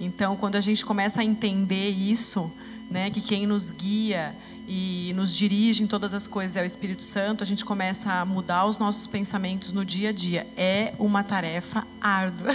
[0.00, 2.50] Então, quando a gente começa a entender isso,
[2.90, 4.34] né, que quem nos guia
[4.66, 8.24] e nos dirige em todas as coisas é o Espírito Santo, a gente começa a
[8.24, 10.46] mudar os nossos pensamentos no dia a dia.
[10.56, 12.54] É uma tarefa árdua.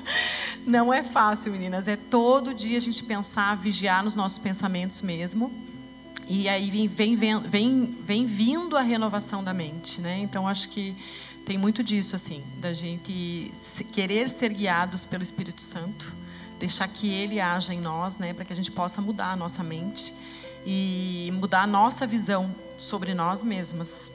[0.66, 1.88] Não é fácil, meninas.
[1.88, 5.50] É todo dia a gente pensar, vigiar nos nossos pensamentos mesmo.
[6.28, 10.18] E aí vem, vem, vem, vem vindo a renovação da mente, né?
[10.18, 10.94] Então acho que
[11.44, 13.52] tem muito disso, assim, da gente
[13.92, 16.12] querer ser guiados pelo Espírito Santo,
[16.58, 19.62] deixar que Ele haja em nós, né, para que a gente possa mudar a nossa
[19.62, 20.14] mente
[20.64, 24.10] e mudar a nossa visão sobre nós mesmas.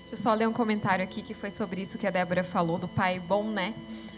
[0.00, 2.78] Deixa eu só ler um comentário aqui que foi sobre isso que a Débora falou,
[2.78, 3.74] do pai bom, né?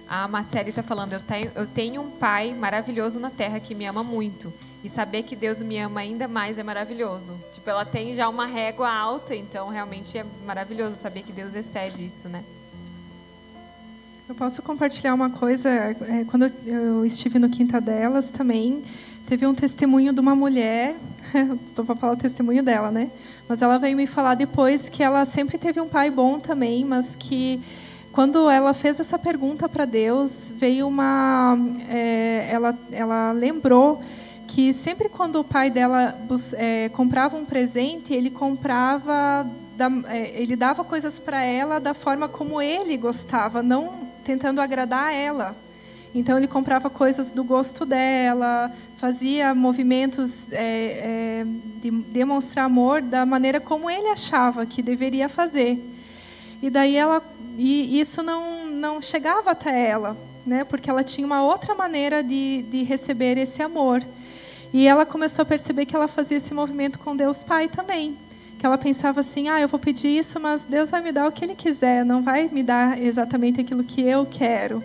[0.07, 3.87] A Marcele está falando, eu tenho, eu tenho um pai maravilhoso na terra que me
[3.87, 4.53] ama muito.
[4.83, 7.39] E saber que Deus me ama ainda mais é maravilhoso.
[7.65, 12.05] Tipo, ela tem já uma régua alta, então realmente é maravilhoso saber que Deus excede
[12.05, 12.45] isso, né?
[14.29, 15.71] Eu posso compartilhar uma coisa.
[15.71, 18.85] É, quando eu estive no Quinta Delas também,
[19.27, 20.95] teve um testemunho de uma mulher.
[21.71, 23.11] Estou para falar o testemunho dela, né?
[23.49, 27.17] Mas ela veio me falar depois que ela sempre teve um pai bom também, mas
[27.17, 27.63] que
[28.13, 31.57] quando ela fez essa pergunta para Deus, veio uma.
[31.89, 34.03] É, ela, ela lembrou
[34.55, 36.17] que sempre quando o pai dela
[36.53, 39.45] é, comprava um presente, ele comprava,
[39.77, 45.13] da, é, ele dava coisas para ela da forma como ele gostava, não tentando agradar
[45.13, 45.57] ela.
[46.15, 51.47] Então ele comprava coisas do gosto dela, fazia movimentos é, é
[51.83, 55.85] de demonstrar amor da maneira como ele achava que deveria fazer.
[56.63, 57.21] E daí ela,
[57.59, 60.63] e isso não não chegava até ela, né?
[60.63, 64.01] Porque ela tinha uma outra maneira de, de receber esse amor.
[64.75, 68.17] E ela começou a perceber que ela fazia esse movimento com Deus Pai também.
[68.59, 71.33] Que ela pensava assim: ah, eu vou pedir isso, mas Deus vai me dar o
[71.33, 74.83] que Ele quiser, não vai me dar exatamente aquilo que eu quero.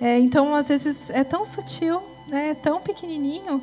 [0.00, 3.60] É, então, às vezes, é tão sutil, né, é tão pequenininho,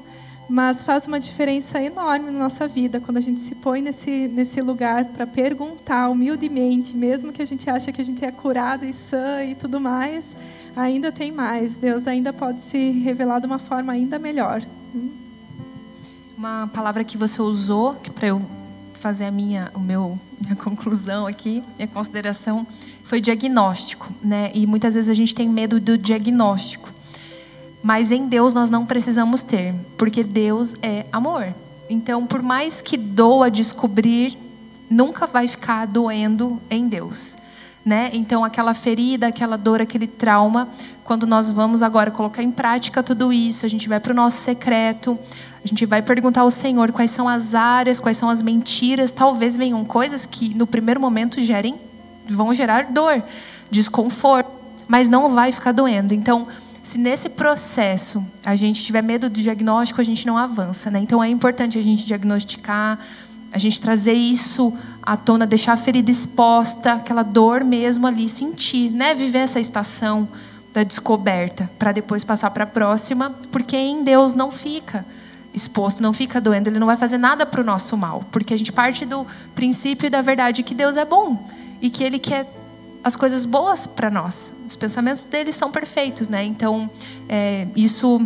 [0.50, 4.62] mas faz uma diferença enorme na nossa vida quando a gente se põe nesse, nesse
[4.62, 8.92] lugar para perguntar humildemente, mesmo que a gente ache que a gente é curado e
[8.92, 10.26] sã e tudo mais,
[10.76, 11.78] ainda tem mais.
[11.78, 14.62] Deus ainda pode se revelar de uma forma ainda melhor.
[14.94, 15.25] Hum?
[16.38, 18.42] Uma palavra que você usou para eu
[19.00, 22.66] fazer a minha, o meu, minha conclusão aqui, minha consideração,
[23.04, 24.52] foi diagnóstico, né?
[24.54, 26.90] E muitas vezes a gente tem medo do diagnóstico.
[27.84, 31.54] Mas em Deus nós não precisamos ter, porque Deus é amor.
[31.88, 34.36] Então, por mais que doa descobrir,
[34.90, 37.38] nunca vai ficar doendo em Deus.
[37.86, 38.10] Né?
[38.14, 40.68] Então, aquela ferida, aquela dor, aquele trauma,
[41.04, 44.38] quando nós vamos agora colocar em prática tudo isso, a gente vai para o nosso
[44.38, 45.20] secreto,
[45.66, 49.12] a gente vai perguntar ao Senhor quais são as áreas, quais são as mentiras.
[49.12, 51.74] Talvez venham coisas que no primeiro momento gerem,
[52.30, 53.24] vão gerar dor,
[53.72, 54.48] desconforto,
[54.88, 56.14] mas não vai ficar doendo.
[56.14, 56.48] Então,
[56.84, 61.00] se nesse processo a gente tiver medo do diagnóstico, a gente não avança, né?
[61.00, 63.00] Então é importante a gente diagnosticar,
[63.52, 68.92] a gente trazer isso à tona, deixar a ferida exposta, aquela dor mesmo ali, sentir,
[68.92, 69.16] né?
[69.16, 70.28] Viver essa estação
[70.72, 75.04] da descoberta, para depois passar para a próxima, porque em Deus não fica
[75.56, 78.58] exposto, não fica doendo, ele não vai fazer nada para o nosso mal, porque a
[78.58, 79.26] gente parte do
[79.56, 81.50] princípio da verdade que Deus é bom
[81.82, 82.46] e que Ele quer
[83.04, 84.52] as coisas boas para nós.
[84.68, 86.44] Os pensamentos dele são perfeitos, né?
[86.44, 86.90] Então,
[87.30, 88.20] é, isso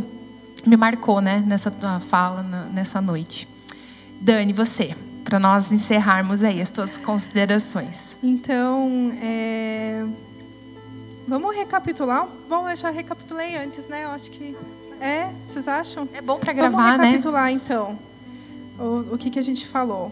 [0.66, 1.44] me marcou, né?
[1.46, 2.42] Nessa tua fala,
[2.74, 3.48] nessa noite.
[4.22, 8.16] Dani, você, para nós encerrarmos aí as tuas considerações.
[8.24, 10.06] Então, é...
[11.28, 12.28] vamos recapitular.
[12.48, 14.06] Bom, eu já recapitulei antes, né?
[14.06, 14.56] Eu acho que
[15.00, 15.30] é.
[15.46, 16.08] Vocês acham?
[16.14, 17.52] É bom para gravar, vamos recapitular, né?
[17.52, 17.98] então
[18.80, 20.12] o, o que, que a gente falou.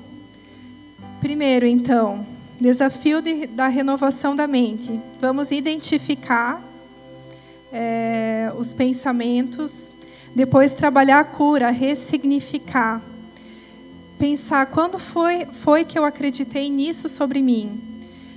[1.20, 2.26] Primeiro, então,
[2.60, 5.00] desafio de, da renovação da mente.
[5.20, 6.62] Vamos identificar
[7.72, 9.90] é, os pensamentos,
[10.36, 13.02] depois trabalhar a cura, ressignificar.
[14.20, 17.80] Pensar quando foi, foi que eu acreditei nisso sobre mim.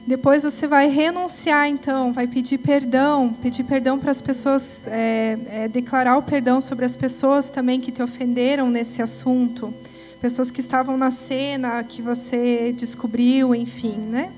[0.06, 5.68] Depois você vai renunciar, então, vai pedir perdão, pedir perdão para as pessoas, é, é,
[5.68, 9.72] declarar o perdão sobre as pessoas também que te ofenderam nesse assunto
[10.20, 14.30] pessoas que estavam na cena, que você descobriu, enfim, né?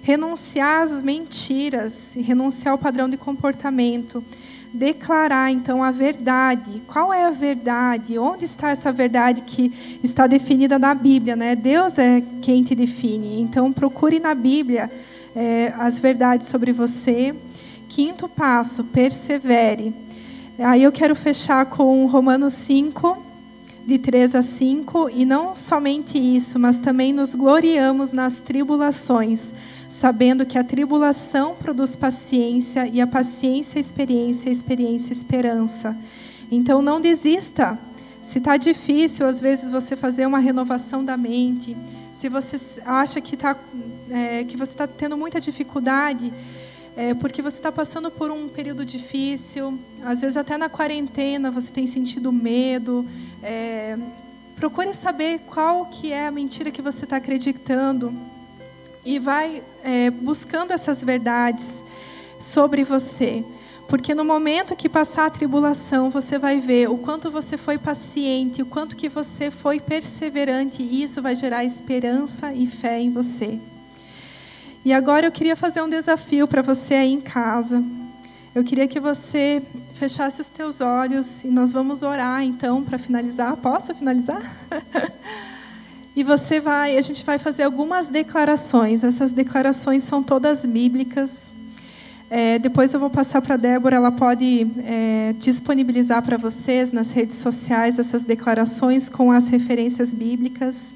[0.00, 4.22] Renunciar às mentiras renunciar ao padrão de comportamento.
[4.76, 6.82] Declarar, então, a verdade.
[6.86, 8.18] Qual é a verdade?
[8.18, 9.72] Onde está essa verdade que
[10.02, 11.34] está definida na Bíblia?
[11.34, 11.56] Né?
[11.56, 13.40] Deus é quem te define.
[13.40, 14.90] Então, procure na Bíblia
[15.34, 17.34] é, as verdades sobre você.
[17.88, 19.94] Quinto passo, persevere.
[20.58, 23.16] Aí eu quero fechar com Romanos 5,
[23.86, 29.54] de 3 a 5, e não somente isso, mas também nos gloriamos nas tribulações,
[29.96, 35.96] sabendo que a tribulação produz paciência, e a paciência, experiência, a experiência, esperança.
[36.52, 37.78] Então não desista.
[38.22, 41.74] Se está difícil, às vezes, você fazer uma renovação da mente,
[42.12, 43.56] se você acha que, tá,
[44.10, 46.30] é, que você está tendo muita dificuldade,
[46.94, 51.72] é, porque você está passando por um período difícil, às vezes até na quarentena você
[51.72, 53.06] tem sentido medo,
[53.42, 53.96] é,
[54.56, 58.12] procure saber qual que é a mentira que você está acreditando
[59.06, 61.82] e vai é, buscando essas verdades
[62.40, 63.44] sobre você.
[63.88, 68.60] Porque no momento que passar a tribulação, você vai ver o quanto você foi paciente,
[68.60, 73.60] o quanto que você foi perseverante, e isso vai gerar esperança e fé em você.
[74.84, 77.80] E agora eu queria fazer um desafio para você aí em casa.
[78.52, 79.62] Eu queria que você
[79.94, 83.56] fechasse os teus olhos e nós vamos orar então para finalizar.
[83.56, 84.42] Posso finalizar?
[86.16, 89.04] e você vai, a gente vai fazer algumas declarações.
[89.04, 91.50] Essas declarações são todas bíblicas.
[92.30, 97.12] É, depois eu vou passar para a Débora, ela pode é, disponibilizar para vocês nas
[97.12, 100.94] redes sociais essas declarações com as referências bíblicas.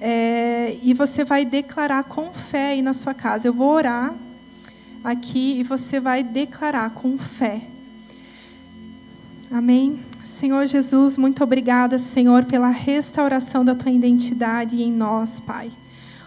[0.00, 3.48] É, e você vai declarar com fé aí na sua casa.
[3.48, 4.14] Eu vou orar
[5.02, 7.62] aqui e você vai declarar com fé.
[9.50, 9.98] Amém?
[10.38, 15.68] Senhor Jesus, muito obrigada, Senhor, pela restauração da tua identidade em nós, Pai.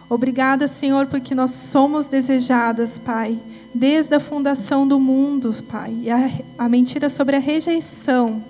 [0.09, 3.39] Obrigada, Senhor, porque nós somos desejadas, Pai,
[3.74, 5.95] desde a fundação do mundo, Pai.
[6.01, 8.43] E a, a mentira sobre a rejeição,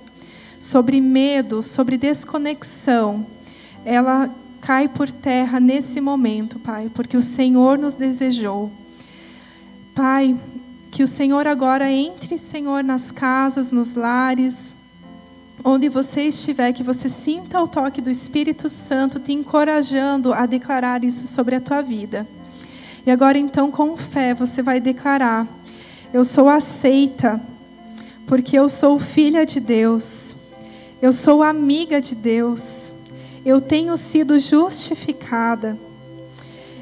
[0.59, 3.23] sobre medo, sobre desconexão,
[3.85, 4.31] ela
[4.61, 8.71] cai por terra nesse momento, Pai, porque o Senhor nos desejou.
[9.93, 10.35] Pai,
[10.89, 14.73] que o Senhor agora entre, Senhor, nas casas, nos lares,
[15.63, 21.03] onde você estiver, que você sinta o toque do Espírito Santo te encorajando a declarar
[21.03, 22.27] isso sobre a tua vida.
[23.05, 25.47] E agora, então, com fé, você vai declarar:
[26.13, 27.41] Eu sou aceita,
[28.27, 30.35] porque eu sou filha de Deus,
[31.01, 32.93] eu sou amiga de Deus,
[33.45, 35.77] eu tenho sido justificada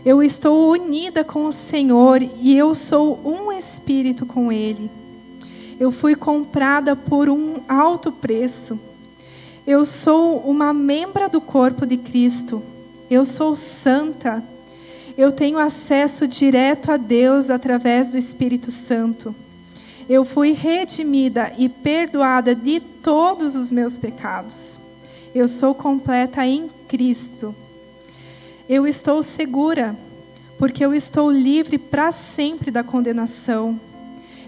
[0.05, 4.89] eu estou unida com o Senhor e eu sou um espírito com Ele.
[5.79, 8.77] Eu fui comprada por um alto preço.
[9.65, 12.61] Eu sou uma membra do corpo de Cristo.
[13.09, 14.43] Eu sou santa.
[15.17, 19.33] Eu tenho acesso direto a Deus através do Espírito Santo.
[20.09, 24.77] Eu fui redimida e perdoada de todos os meus pecados.
[25.33, 27.55] Eu sou completa em Cristo.
[28.67, 29.95] Eu estou segura,
[30.57, 33.79] porque eu estou livre para sempre da condenação.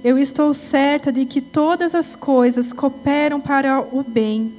[0.04, 4.52] Eu estou certa de que todas as coisas cooperam para o bem.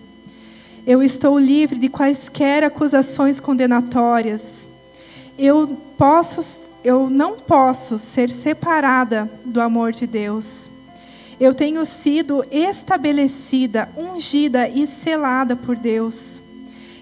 [0.86, 4.64] Eu estou livre de quaisquer acusações condenatórias.
[5.36, 6.44] Eu posso,
[6.84, 10.70] eu não posso ser separada do amor de Deus.
[11.40, 16.40] Eu tenho sido estabelecida, ungida e selada por Deus.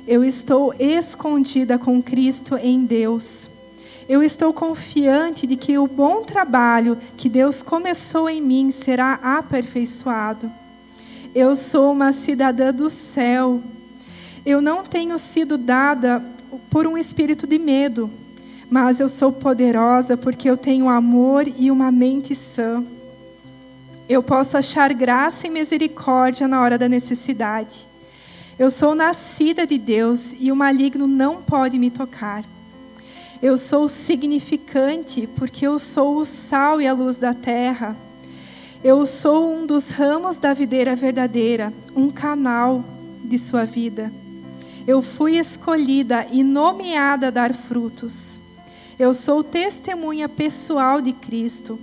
[0.09, 3.50] Eu estou escondida com Cristo em Deus.
[4.11, 10.51] Eu estou confiante de que o bom trabalho que Deus começou em mim será aperfeiçoado.
[11.33, 13.63] Eu sou uma cidadã do céu.
[14.45, 16.21] Eu não tenho sido dada
[16.69, 18.11] por um espírito de medo,
[18.69, 22.83] mas eu sou poderosa porque eu tenho amor e uma mente sã.
[24.09, 27.87] Eu posso achar graça e misericórdia na hora da necessidade.
[28.59, 32.43] Eu sou nascida de Deus e o maligno não pode me tocar.
[33.43, 37.97] Eu sou significante porque eu sou o sal e a luz da terra.
[38.85, 42.85] Eu sou um dos ramos da videira verdadeira, um canal
[43.25, 44.13] de sua vida.
[44.87, 48.39] Eu fui escolhida e nomeada a dar frutos.
[48.99, 51.79] Eu sou testemunha pessoal de Cristo.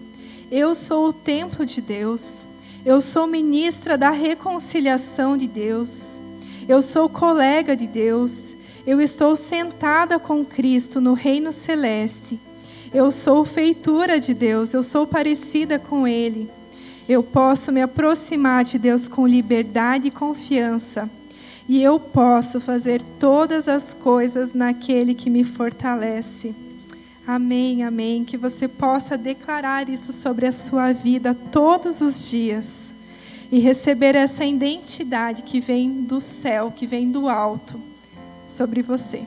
[0.51, 2.45] Eu sou o templo de Deus.
[2.85, 6.19] Eu sou ministra da reconciliação de Deus.
[6.69, 8.55] Eu sou colega de Deus.
[8.87, 12.39] Eu estou sentada com Cristo no reino celeste.
[12.93, 14.73] Eu sou feitura de Deus.
[14.73, 16.49] Eu sou parecida com Ele.
[17.07, 21.09] Eu posso me aproximar de Deus com liberdade e confiança.
[21.67, 26.55] E eu posso fazer todas as coisas naquele que me fortalece.
[27.27, 28.23] Amém, amém.
[28.23, 32.93] Que você possa declarar isso sobre a sua vida todos os dias
[33.51, 37.96] e receber essa identidade que vem do céu, que vem do alto
[38.57, 39.23] sobre você.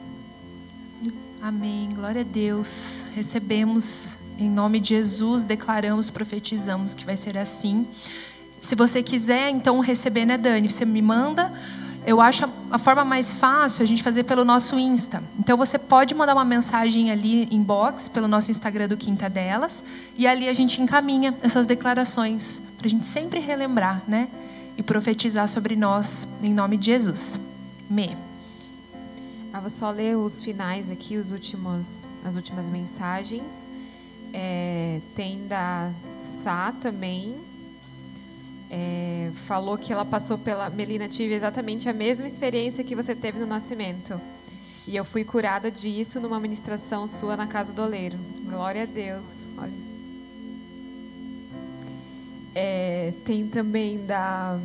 [1.41, 1.89] Amém.
[1.95, 3.05] Glória a Deus.
[3.15, 7.87] Recebemos em nome de Jesus, declaramos, profetizamos que vai ser assim.
[8.61, 10.69] Se você quiser, então receber, né, Dani?
[10.69, 11.53] Você me manda
[12.07, 15.23] eu acho a, forma mais fácil a gente fazer pelo nosso Insta.
[15.39, 19.85] Então você pode mandar uma mensagem ali inbox pelo nosso Instagram do Quinta Delas
[20.17, 24.29] e ali a gente encaminha essas declarações para a gente sempre relembrar, né?
[24.79, 27.39] E profetizar sobre nós em nome de Jesus.
[27.89, 28.30] Me.
[29.53, 33.69] Ah, vou só ler os finais aqui, os últimos, as últimas mensagens.
[34.33, 35.91] É, tem da
[36.23, 37.35] Sá também,
[38.71, 40.71] é, falou que ela passou pela.
[40.71, 44.21] Melina, tive exatamente a mesma experiência que você teve no nascimento.
[44.87, 48.17] E eu fui curada disso numa ministração sua na casa do oleiro.
[48.49, 49.25] Glória a Deus.
[49.59, 49.73] Olha.
[52.55, 54.57] É, tem também da.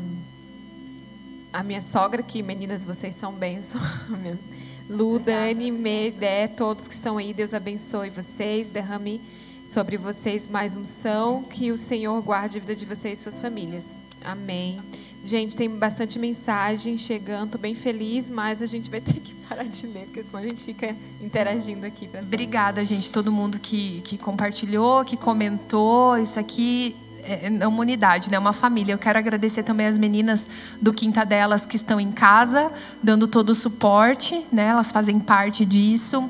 [1.52, 3.82] A minha sogra, que meninas, vocês são bênçãos.
[4.88, 9.20] Lu, Dani, Medé, todos que estão aí, Deus abençoe vocês, derrame
[9.68, 13.96] sobre vocês mais unção, que o Senhor guarde a vida de vocês e suas famílias.
[14.24, 14.80] Amém.
[15.26, 19.64] Gente, tem bastante mensagem chegando, tô bem feliz, mas a gente vai ter que parar
[19.64, 22.08] de ler, porque senão a gente fica interagindo aqui.
[22.22, 26.16] Obrigada, gente, todo mundo que, que compartilhou, que comentou.
[26.16, 26.96] Isso aqui
[27.28, 28.38] é, é uma unidade, né?
[28.38, 28.94] uma família.
[28.94, 30.48] Eu quero agradecer também as meninas
[30.82, 32.72] do Quinta Delas que estão em casa,
[33.02, 34.68] dando todo o suporte, né?
[34.68, 36.30] elas fazem parte disso.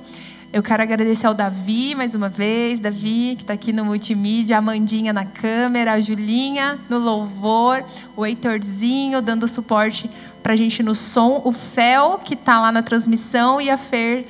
[0.54, 4.60] Eu quero agradecer ao Davi mais uma vez, Davi, que está aqui no multimídia, a
[4.60, 7.84] Amandinha na câmera, a Julinha no louvor,
[8.16, 10.10] o Heitorzinho dando suporte
[10.42, 14.26] para a gente no som, o Fel, que está lá na transmissão, e a Fer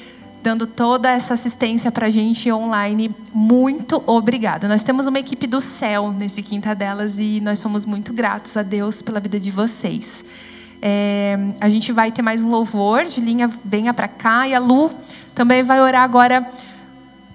[0.46, 3.10] dando toda essa assistência para a gente online.
[3.34, 4.68] Muito obrigada.
[4.68, 8.62] Nós temos uma equipe do céu nesse Quinta Delas e nós somos muito gratos a
[8.62, 10.24] Deus pela vida de vocês.
[10.80, 14.60] É, a gente vai ter mais um louvor, de linha venha para cá e a
[14.60, 14.92] Lu
[15.34, 16.48] também vai orar agora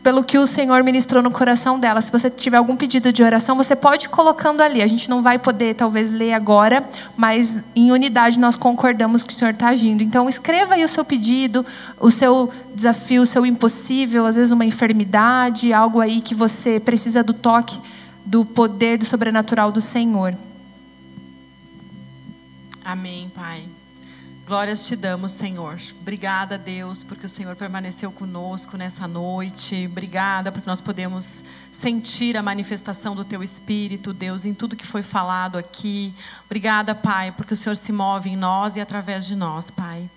[0.03, 2.01] pelo que o Senhor ministrou no coração dela.
[2.01, 4.81] Se você tiver algum pedido de oração, você pode ir colocando ali.
[4.83, 9.37] A gente não vai poder, talvez, ler agora, mas em unidade nós concordamos que o
[9.37, 10.03] Senhor está agindo.
[10.03, 11.65] Então, escreva aí o seu pedido,
[11.99, 17.23] o seu desafio, o seu impossível, às vezes uma enfermidade, algo aí que você precisa
[17.23, 17.79] do toque,
[18.25, 20.35] do poder, do sobrenatural do Senhor.
[22.83, 23.65] Amém, Pai.
[24.51, 25.79] Glórias te damos, Senhor.
[26.01, 29.87] Obrigada, Deus, porque o Senhor permaneceu conosco nessa noite.
[29.89, 35.05] Obrigada porque nós podemos sentir a manifestação do teu espírito, Deus, em tudo que foi
[35.05, 36.13] falado aqui.
[36.47, 40.11] Obrigada, Pai, porque o Senhor se move em nós e através de nós, Pai.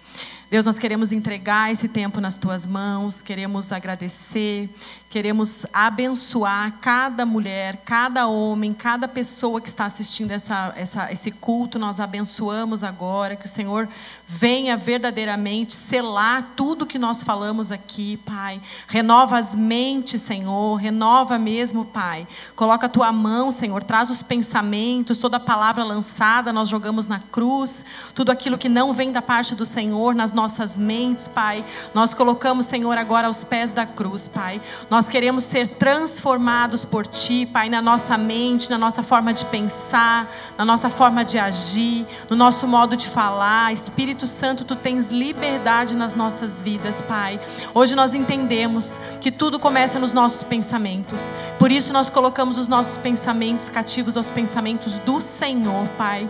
[0.50, 4.68] Deus, nós queremos entregar esse tempo nas tuas mãos, queremos agradecer,
[5.14, 11.78] Queremos abençoar cada mulher, cada homem, cada pessoa que está assistindo essa, essa, esse culto.
[11.78, 13.36] Nós abençoamos agora.
[13.36, 13.88] Que o Senhor
[14.28, 18.60] venha verdadeiramente selar tudo que nós falamos aqui, Pai.
[18.88, 20.78] Renova as mentes, Senhor.
[20.78, 22.28] Renova mesmo, Pai.
[22.56, 23.84] Coloca a tua mão, Senhor.
[23.84, 27.86] Traz os pensamentos, toda a palavra lançada nós jogamos na cruz.
[28.16, 31.64] Tudo aquilo que não vem da parte do Senhor nas nossas mentes, Pai.
[31.94, 34.60] Nós colocamos, Senhor, agora aos pés da cruz, Pai.
[34.90, 39.44] Nós nós queremos ser transformados por Ti, Pai, na nossa mente, na nossa forma de
[39.44, 43.74] pensar, na nossa forma de agir, no nosso modo de falar.
[43.74, 47.38] Espírito Santo, Tu tens liberdade nas nossas vidas, Pai.
[47.74, 51.34] Hoje nós entendemos que tudo começa nos nossos pensamentos.
[51.60, 56.30] Por isso nós colocamos os nossos pensamentos cativos aos pensamentos do Senhor, Pai.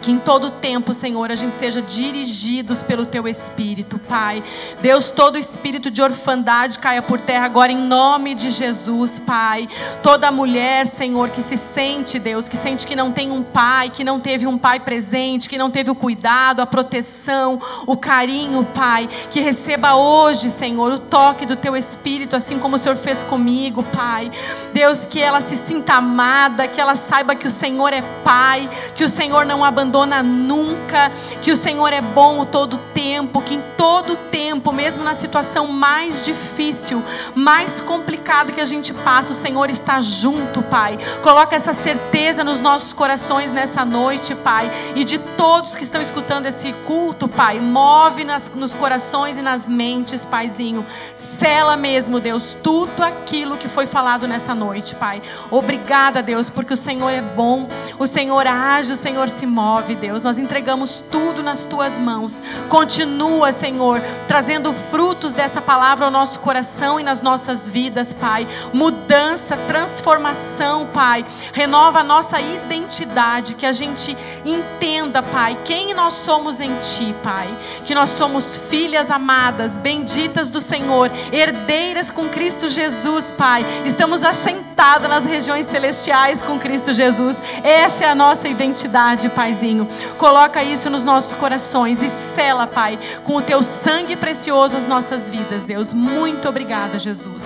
[0.00, 4.42] Que em todo tempo, Senhor, a gente seja dirigidos pelo Teu Espírito, Pai.
[4.80, 9.68] Deus, todo espírito de orfandade caia por terra agora em nome de Jesus, Pai.
[10.02, 14.04] Toda mulher, Senhor, que se sente, Deus, que sente que não tem um pai, que
[14.04, 19.08] não teve um pai presente, que não teve o cuidado, a proteção, o carinho, Pai.
[19.30, 23.82] Que receba hoje, Senhor, o toque do Teu Espírito, assim como o Senhor fez comigo,
[23.82, 24.30] Pai.
[24.72, 29.02] Deus, que ela se sinta amada, que ela saiba que o Senhor é Pai, que
[29.02, 31.10] o Senhor não abandona abandona nunca,
[31.40, 36.24] que o Senhor é bom todo tempo, que em todo tempo, mesmo na situação mais
[36.24, 37.02] difícil,
[37.34, 40.98] mais complicado que a gente passa, o Senhor está junto, Pai.
[41.22, 46.46] Coloca essa certeza nos nossos corações nessa noite, Pai, e de todos que estão escutando
[46.46, 47.58] esse culto, Pai.
[47.60, 50.84] Move nas, nos corações e nas mentes, Paizinho.
[51.14, 55.22] Sela mesmo, Deus, tudo aquilo que foi falado nessa noite, Pai.
[55.50, 59.94] Obrigada, Deus, porque o Senhor é bom, o Senhor age, o Senhor se move move,
[59.94, 60.22] Deus.
[60.22, 62.42] Nós entregamos tudo nas tuas mãos.
[62.68, 68.46] Continua, Senhor, trazendo frutos dessa palavra ao nosso coração e nas nossas vidas, Pai.
[68.72, 71.24] Mudança, transformação, Pai.
[71.52, 77.48] Renova a nossa identidade, que a gente entenda, Pai, quem nós somos em Ti, Pai.
[77.84, 83.64] Que nós somos filhas amadas, benditas do Senhor, herdeiras com Cristo Jesus, Pai.
[83.84, 87.40] Estamos assentadas nas regiões celestiais com Cristo Jesus.
[87.62, 89.67] Essa é a nossa identidade, Paizinho.
[90.16, 95.28] Coloca isso nos nossos corações e sela, Pai, com o teu sangue precioso as nossas
[95.28, 95.92] vidas, Deus.
[95.92, 97.44] Muito obrigada, Jesus.